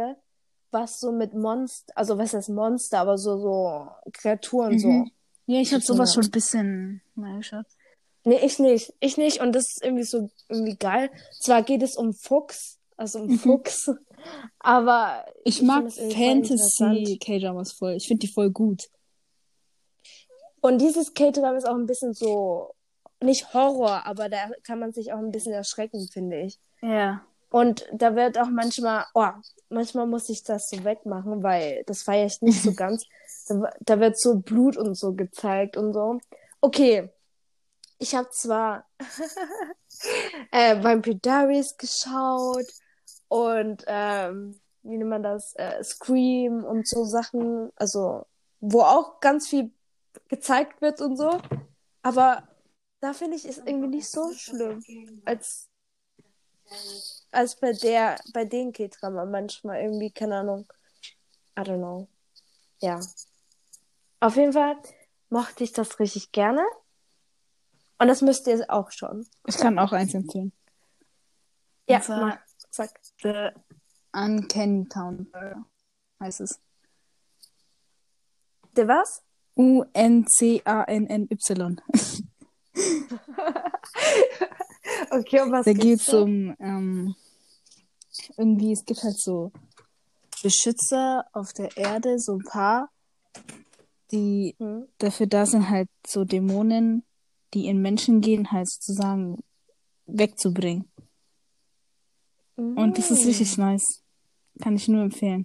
was 0.71 1.01
so 1.01 1.13
mit 1.13 1.35
Monster, 1.35 1.93
also 1.97 2.19
was 2.19 2.35
heißt 2.35 2.51
Monster, 2.51 3.01
aber 3.01 3.17
so, 3.19 3.39
so 3.39 3.89
Kreaturen 4.13 4.79
so. 4.79 5.07
Ja, 5.49 5.61
ich 5.61 5.73
habe 5.73 5.83
sowas 5.83 6.13
schon 6.13 6.25
ein 6.25 6.31
bisschen 6.31 7.01
mal 7.15 7.39
geschaut. 7.39 7.65
Nee, 8.25 8.39
ich 8.45 8.59
nicht. 8.59 8.93
Ich 9.01 9.17
nicht. 9.17 9.41
Und 9.41 9.55
das 9.55 9.69
ist 9.69 9.83
irgendwie 9.83 10.05
so 10.05 10.29
irgendwie 10.51 10.77
geil. 10.77 11.11
Zwar 11.41 11.63
geht 11.63 11.83
es 11.83 11.97
um 11.97 12.13
Fuchs, 12.13 12.79
also 12.99 13.21
um 13.21 13.29
Mhm. 13.29 13.39
Fuchs, 13.39 13.91
aber 14.59 15.25
Ich, 15.45 15.61
find 15.61 15.69
mag. 15.69 15.91
Fantasy 15.91 17.19
K-Dramas 17.19 17.73
voll. 17.73 17.95
Ich 17.95 18.07
finde 18.07 18.27
die 18.27 18.33
voll 18.33 18.51
gut. 18.51 18.91
Und 20.61 20.83
dieses 20.83 21.15
K-Drama 21.15 21.57
ist 21.57 21.67
auch 21.67 21.77
ein 21.77 21.87
bisschen 21.87 22.13
so, 22.13 22.75
nicht 23.23 23.55
Horror, 23.55 24.05
aber 24.05 24.29
da 24.29 24.51
kann 24.65 24.81
man 24.81 24.93
sich 24.93 25.15
auch 25.15 25.19
ein 25.19 25.33
bisschen 25.33 25.55
erschrecken, 25.55 26.07
finde 26.13 26.43
ich. 26.43 26.59
Ja. 26.83 27.25
Und 27.49 27.87
da 27.93 28.15
wird 28.15 28.39
auch 28.39 28.51
manchmal, 28.51 29.07
oh, 29.15 29.31
manchmal 29.71 30.07
muss 30.07 30.29
ich 30.29 30.43
das 30.45 30.69
so 30.69 30.85
wegmachen, 30.85 31.43
weil 31.43 31.85
das 31.87 32.03
feiere 32.03 32.27
ich 32.27 32.43
nicht 32.43 32.63
so 32.63 32.75
ganz. 32.77 33.07
Da, 33.49 33.73
da 33.81 34.01
wird 34.01 34.19
so 34.19 34.39
Blut 34.39 34.77
und 34.77 34.95
so 34.95 35.15
gezeigt 35.15 35.77
und 35.77 35.93
so. 35.93 36.19
Okay, 36.61 37.11
ich 37.99 38.15
habe 38.15 38.29
zwar 38.31 38.87
äh, 40.53 40.83
Vampire 40.83 41.17
Diaries 41.17 41.77
geschaut 41.77 42.67
und 43.29 43.85
ähm, 43.87 44.61
wie 44.83 44.97
nennt 44.97 45.11
man 45.11 45.23
das, 45.23 45.55
äh, 45.57 45.83
Scream 45.83 46.65
und 46.65 46.89
so 46.89 47.05
Sachen, 47.05 47.71
also 47.77 48.27
wo 48.61 48.83
auch 48.83 49.21
ganz 49.21 49.49
viel 49.49 49.71
gezeigt 50.29 50.81
wird 50.81 51.01
und 51.01 51.17
so. 51.17 51.41
Aber 52.03 52.49
da 53.01 53.13
finde 53.13 53.37
ich 53.37 53.45
es 53.45 53.59
irgendwie 53.59 53.89
nicht 53.89 54.09
so 54.09 54.33
schlimm, 54.33 54.83
als 55.25 55.69
als 57.31 57.57
bei 57.57 57.73
der, 57.73 58.19
bei 58.33 58.45
den 58.45 58.73
K-Drama 58.73 59.25
manchmal 59.25 59.83
irgendwie, 59.83 60.11
keine 60.11 60.39
Ahnung. 60.39 60.67
I 61.59 61.63
don't 61.63 61.79
know. 61.79 62.09
Ja. 62.81 63.01
Auf 64.21 64.37
jeden 64.37 64.53
Fall 64.53 64.77
mochte 65.31 65.65
ich 65.65 65.73
das 65.73 65.99
richtig 66.01 66.33
gerne. 66.33 66.65
Und 67.99 68.09
das 68.09 68.23
müsst 68.23 68.47
ihr 68.47 68.65
auch 68.69 68.91
schon. 68.91 69.27
Ich 69.47 69.57
kann 69.57 69.79
auch 69.79 69.93
eins 69.93 70.15
empfehlen. 70.15 70.53
Ja, 71.89 72.03
mach. 72.09 72.39
Sag. 72.71 72.91
The 73.23 73.51
Uncanny 74.13 74.89
Town 74.89 75.31
Burger 75.31 75.65
heißt 76.21 76.41
es. 76.43 76.61
Der 78.77 78.89
was? 78.89 79.23
U-N-C-A-N-N-Y. 79.57 80.61
Okay, 85.11 85.41
und 85.41 85.53
was 85.53 85.65
Da 85.65 85.73
geht's 85.73 86.07
so? 86.07 86.23
um, 86.23 86.55
ähm, 86.59 87.15
irgendwie, 88.37 88.73
es 88.73 88.85
gibt 88.85 89.03
halt 89.03 89.19
so 89.19 89.53
Beschützer 90.43 91.27
auf 91.33 91.53
der 91.53 91.77
Erde, 91.77 92.19
so 92.19 92.35
ein 92.35 92.45
paar, 92.45 92.91
die 94.13 94.55
Hm? 94.59 94.89
dafür 94.99 95.27
da 95.27 95.47
sind, 95.47 95.69
halt 95.69 95.89
so 96.07 96.25
Dämonen, 96.25 97.05
die 97.55 97.67
in 97.67 97.81
Menschen 97.83 98.21
gehen, 98.21 98.51
halt 98.53 98.69
sozusagen 98.69 99.39
wegzubringen. 100.07 100.91
Und 102.57 102.99
das 102.99 103.11
ist 103.11 103.25
Mm. 103.25 103.29
richtig 103.29 103.57
nice. 103.59 104.03
Kann 104.61 104.75
ich 104.77 104.89
nur 104.89 105.03
empfehlen. 105.03 105.45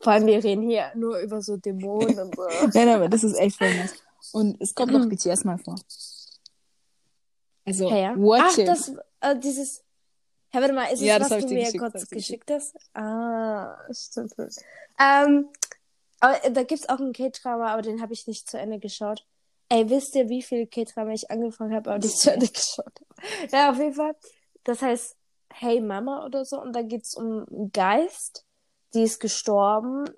Vor 0.00 0.12
allem, 0.12 0.26
wir 0.26 0.42
reden 0.42 0.68
hier 0.68 0.90
nur 0.96 1.18
über 1.18 1.40
so 1.42 1.56
Dämonen 1.56 2.18
und 2.18 2.34
so. 2.34 2.42
Nein, 2.74 2.88
aber 2.88 3.08
das 3.08 3.22
ist 3.22 3.38
echt 3.38 3.56
voll 3.56 3.72
nice. 3.74 3.94
Und 4.32 4.60
es 4.60 4.74
kommt 4.74 4.92
noch 4.92 5.06
BTS 5.08 5.44
mal 5.44 5.58
vor. 5.58 5.76
Also, 7.64 7.90
Hey, 7.90 8.02
ja? 8.02 8.16
watch 8.16 8.42
Ach, 8.54 8.58
it. 8.58 8.68
das, 8.68 8.92
äh, 9.20 9.38
dieses. 9.38 9.84
Hä, 10.50 10.60
warte 10.60 10.72
mal, 10.74 10.86
ist 10.86 11.00
es, 11.00 11.06
Ja, 11.06 11.18
das 11.18 11.30
was 11.30 11.46
du 11.46 11.54
mir 11.54 11.60
geschickt, 11.60 11.78
kurz 11.78 12.08
geschickt 12.08 12.50
hast? 12.50 12.76
Ah, 12.94 13.76
stimmt. 13.92 14.34
Ähm, 14.98 15.48
aber 16.22 16.44
äh, 16.44 16.52
da 16.52 16.62
gibt's 16.62 16.88
auch 16.88 17.00
einen 17.00 17.12
K-Drama, 17.12 17.72
aber 17.72 17.82
den 17.82 18.00
habe 18.00 18.12
ich 18.12 18.28
nicht 18.28 18.48
zu 18.48 18.56
Ende 18.56 18.78
geschaut. 18.78 19.26
Ey, 19.68 19.90
wisst 19.90 20.14
ihr, 20.14 20.28
wie 20.28 20.42
viele 20.42 20.66
K-Drama 20.66 21.12
ich 21.12 21.30
angefangen 21.30 21.74
habe, 21.74 21.90
aber 21.90 21.98
nicht 21.98 22.16
zu 22.16 22.32
Ende 22.32 22.46
geschaut 22.52 22.86
habe? 22.86 23.48
Ja, 23.50 23.70
auf 23.70 23.78
jeden 23.78 23.94
Fall. 23.94 24.14
Das 24.62 24.80
heißt 24.82 25.16
Hey 25.52 25.80
Mama 25.80 26.24
oder 26.24 26.44
so. 26.44 26.60
Und 26.60 26.74
da 26.74 26.82
geht's 26.82 27.16
um 27.16 27.44
einen 27.50 27.72
Geist, 27.72 28.46
die 28.94 29.02
ist 29.02 29.18
gestorben 29.18 30.08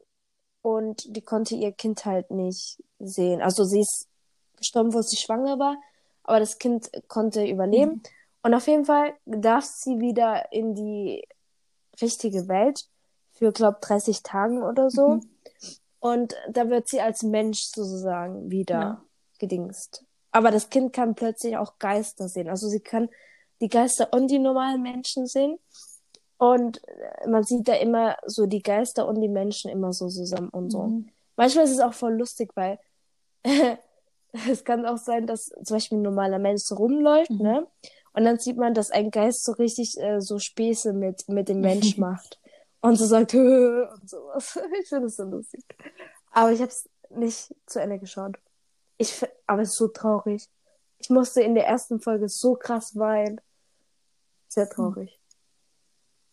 und 0.61 1.17
die 1.17 1.23
konnte 1.23 1.55
ihr 1.55 1.73
Kind 1.73 2.05
halt 2.05 2.31
nicht 2.31 2.83
sehen. 2.99 3.41
Also 3.41 3.65
sie 3.65 3.81
ist 3.81 4.07
gestorben, 4.57 4.93
wo 4.93 5.01
sie 5.01 5.17
schwanger 5.17 5.59
war, 5.59 5.79
aber 6.23 6.39
das 6.39 6.59
Kind 6.59 6.91
konnte 7.09 7.47
überleben. 7.47 8.03
Und 8.43 8.53
auf 8.53 8.67
jeden 8.67 8.85
Fall 8.85 9.15
darf 9.25 9.65
sie 9.65 10.01
wieder 10.01 10.53
in 10.53 10.75
die 10.75 11.27
richtige 12.03 12.47
Welt 12.49 12.85
für, 13.33 13.53
glaub, 13.53 13.81
30 13.81 14.23
Tagen 14.23 14.63
oder 14.63 14.91
so. 14.91 15.17
Mhm. 15.17 15.34
Und 16.05 16.35
da 16.51 16.69
wird 16.69 16.87
sie 16.87 17.01
als 17.01 17.23
Mensch 17.23 17.63
sozusagen 17.75 18.51
wieder 18.51 18.75
Ja. 18.81 19.05
gedingst. 19.39 20.05
Aber 20.33 20.51
das 20.51 20.69
Kind 20.69 20.93
kann 20.93 21.15
plötzlich 21.15 21.57
auch 21.57 21.79
Geister 21.79 22.29
sehen. 22.29 22.51
Also 22.51 22.69
sie 22.69 22.81
kann 22.81 23.09
die 23.63 23.69
Geister 23.69 24.13
und 24.13 24.27
die 24.31 24.39
normalen 24.39 24.83
Menschen 24.83 25.27
sehen. 25.27 25.59
Und 26.37 26.83
äh, 26.89 27.27
man 27.29 27.43
sieht 27.45 27.67
da 27.69 27.75
immer 27.77 28.17
so 28.27 28.45
die 28.45 28.61
Geister 28.63 29.09
und 29.09 29.19
die 29.23 29.29
Menschen 29.31 29.71
immer 29.71 29.95
so 29.95 30.09
zusammen 30.09 30.51
und 30.51 30.69
so. 30.71 30.83
Mhm. 30.83 31.09
Manchmal 31.37 31.65
ist 31.65 31.71
es 31.71 31.81
auch 31.81 31.95
voll 31.95 32.13
lustig, 32.15 32.51
weil 32.55 32.79
es 34.51 34.65
kann 34.65 34.85
auch 34.85 34.99
sein, 34.99 35.27
dass 35.27 35.45
zum 35.63 35.77
Beispiel 35.77 35.99
ein 35.99 36.03
normaler 36.03 36.39
Mensch 36.39 36.63
so 36.65 36.75
rumläuft, 36.75 37.31
Mhm. 37.31 37.43
ne? 37.43 37.67
Und 38.13 38.25
dann 38.25 38.39
sieht 38.39 38.57
man, 38.59 38.75
dass 38.75 38.91
ein 38.91 39.11
Geist 39.11 39.43
so 39.45 39.53
richtig 39.53 39.97
äh, 39.99 40.21
so 40.21 40.39
Späße 40.39 40.93
mit, 40.93 41.29
mit 41.29 41.49
dem 41.49 41.61
Mensch 41.61 41.97
macht. 41.99 42.39
Und 42.85 42.97
so 42.97 43.07
sagt, 43.07 43.33
"Hö", 43.33 43.87
und 43.95 44.11
sowas. 44.11 44.59
Ich 44.79 44.89
finde 44.91 45.07
es 45.07 45.17
so 45.17 45.25
lustig. 45.25 45.65
Aber 46.33 46.53
ich 46.53 46.61
habe 46.61 46.69
es 46.69 46.87
nicht 47.09 47.55
zu 47.65 47.81
Ende 47.81 47.99
geschaut. 47.99 48.37
Ich, 48.99 49.25
aber 49.47 49.63
es 49.63 49.71
ist 49.71 49.79
so 49.79 49.89
traurig. 49.89 50.51
Ich 50.99 51.09
musste 51.09 51.41
in 51.41 51.55
der 51.55 51.67
ersten 51.67 51.99
Folge 51.99 52.29
so 52.29 52.57
krass 52.57 52.95
weinen. 52.99 53.41
Sehr 54.49 54.69
traurig. 54.69 55.19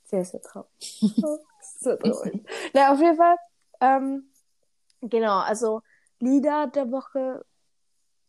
Sehr, 0.03 0.25
sehr 0.25 0.41
traurig. 0.41 0.69
sehr 1.79 1.97
traurig. 1.97 2.45
Na, 2.73 2.91
auf 2.91 2.99
jeden 2.99 3.15
Fall. 3.15 3.37
Ähm, 3.79 4.29
genau, 4.99 5.39
also 5.39 5.81
Lieder 6.19 6.67
der 6.67 6.91
Woche 6.91 7.45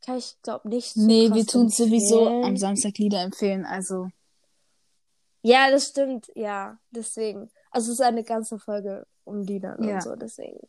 kann 0.04 0.18
ich 0.18 0.40
glaube 0.42 0.68
nicht 0.68 0.94
so 0.94 1.00
Nee, 1.00 1.28
wir 1.32 1.44
tun 1.44 1.68
sowieso 1.68 2.28
am 2.28 2.56
Samstag 2.56 2.98
Lieder 2.98 3.22
empfehlen, 3.22 3.66
also. 3.66 4.10
Ja, 5.42 5.70
das 5.72 5.88
stimmt, 5.88 6.30
ja, 6.36 6.78
deswegen. 6.92 7.50
Also 7.72 7.92
es 7.92 7.98
ist 7.98 8.04
eine 8.04 8.22
ganze 8.22 8.58
Folge 8.58 9.06
um 9.24 9.40
Lieder 9.42 9.76
Ja. 9.80 9.94
und 9.94 10.02
so, 10.02 10.14
deswegen. 10.16 10.60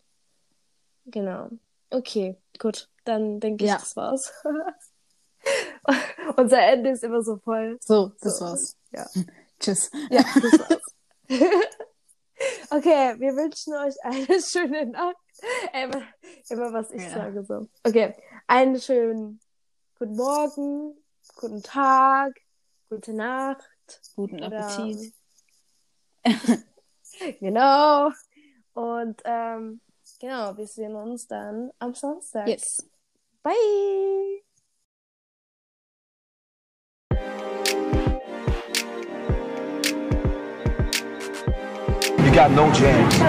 Genau. 1.06 1.50
Okay, 1.90 2.38
gut. 2.60 2.90
Dann 3.04 3.40
denke 3.40 3.66
ich, 3.66 3.70
Ja. 3.70 3.78
das 3.78 3.96
war's. 3.96 4.32
Unser 6.38 6.62
Ende 6.62 6.92
ist 6.92 7.04
immer 7.04 7.22
so 7.22 7.38
voll. 7.38 7.78
So, 7.82 8.14
das 8.22 8.40
So. 8.40 8.46
war's. 8.46 8.78
Ja. 8.92 9.06
Tschüss. 9.60 9.92
Ja, 10.10 10.22
das 10.34 10.60
war's. 10.60 10.82
okay, 12.70 13.16
wir 13.20 13.36
wünschen 13.36 13.74
euch 13.74 13.96
eine 14.04 14.42
schöne 14.42 14.86
Nacht. 14.88 15.18
Immer, 15.74 16.04
immer 16.50 16.74
was 16.74 16.92
ich 16.92 17.04
Ja. 17.04 17.10
sage 17.16 17.44
so. 17.44 17.68
Okay, 17.84 18.16
einen 18.48 18.80
schönen 18.80 19.40
guten 20.00 20.16
Morgen, 20.16 20.98
guten 21.36 21.62
Tag, 21.64 22.34
gute 22.90 23.14
Nacht. 23.14 23.70
Guten 24.16 24.42
Oder- 24.42 24.66
Appetit. 24.68 25.14
Genau. 27.40 28.12
Und 28.74 29.22
ähm, 29.26 29.82
genau, 30.20 30.58
wir 30.58 30.68
sehen 30.68 30.96
uns 30.96 31.28
dann 31.28 31.72
am 31.80 31.94
Samstag. 31.94 32.48
Yes. 32.48 32.88
Bye. 33.44 33.54
You 42.26 42.34
got 42.34 42.52
no 42.52 42.72
jams. 42.72 43.20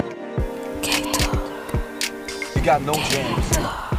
You 2.55 2.61
got 2.63 2.81
no 2.81 2.93
jams. 2.93 3.94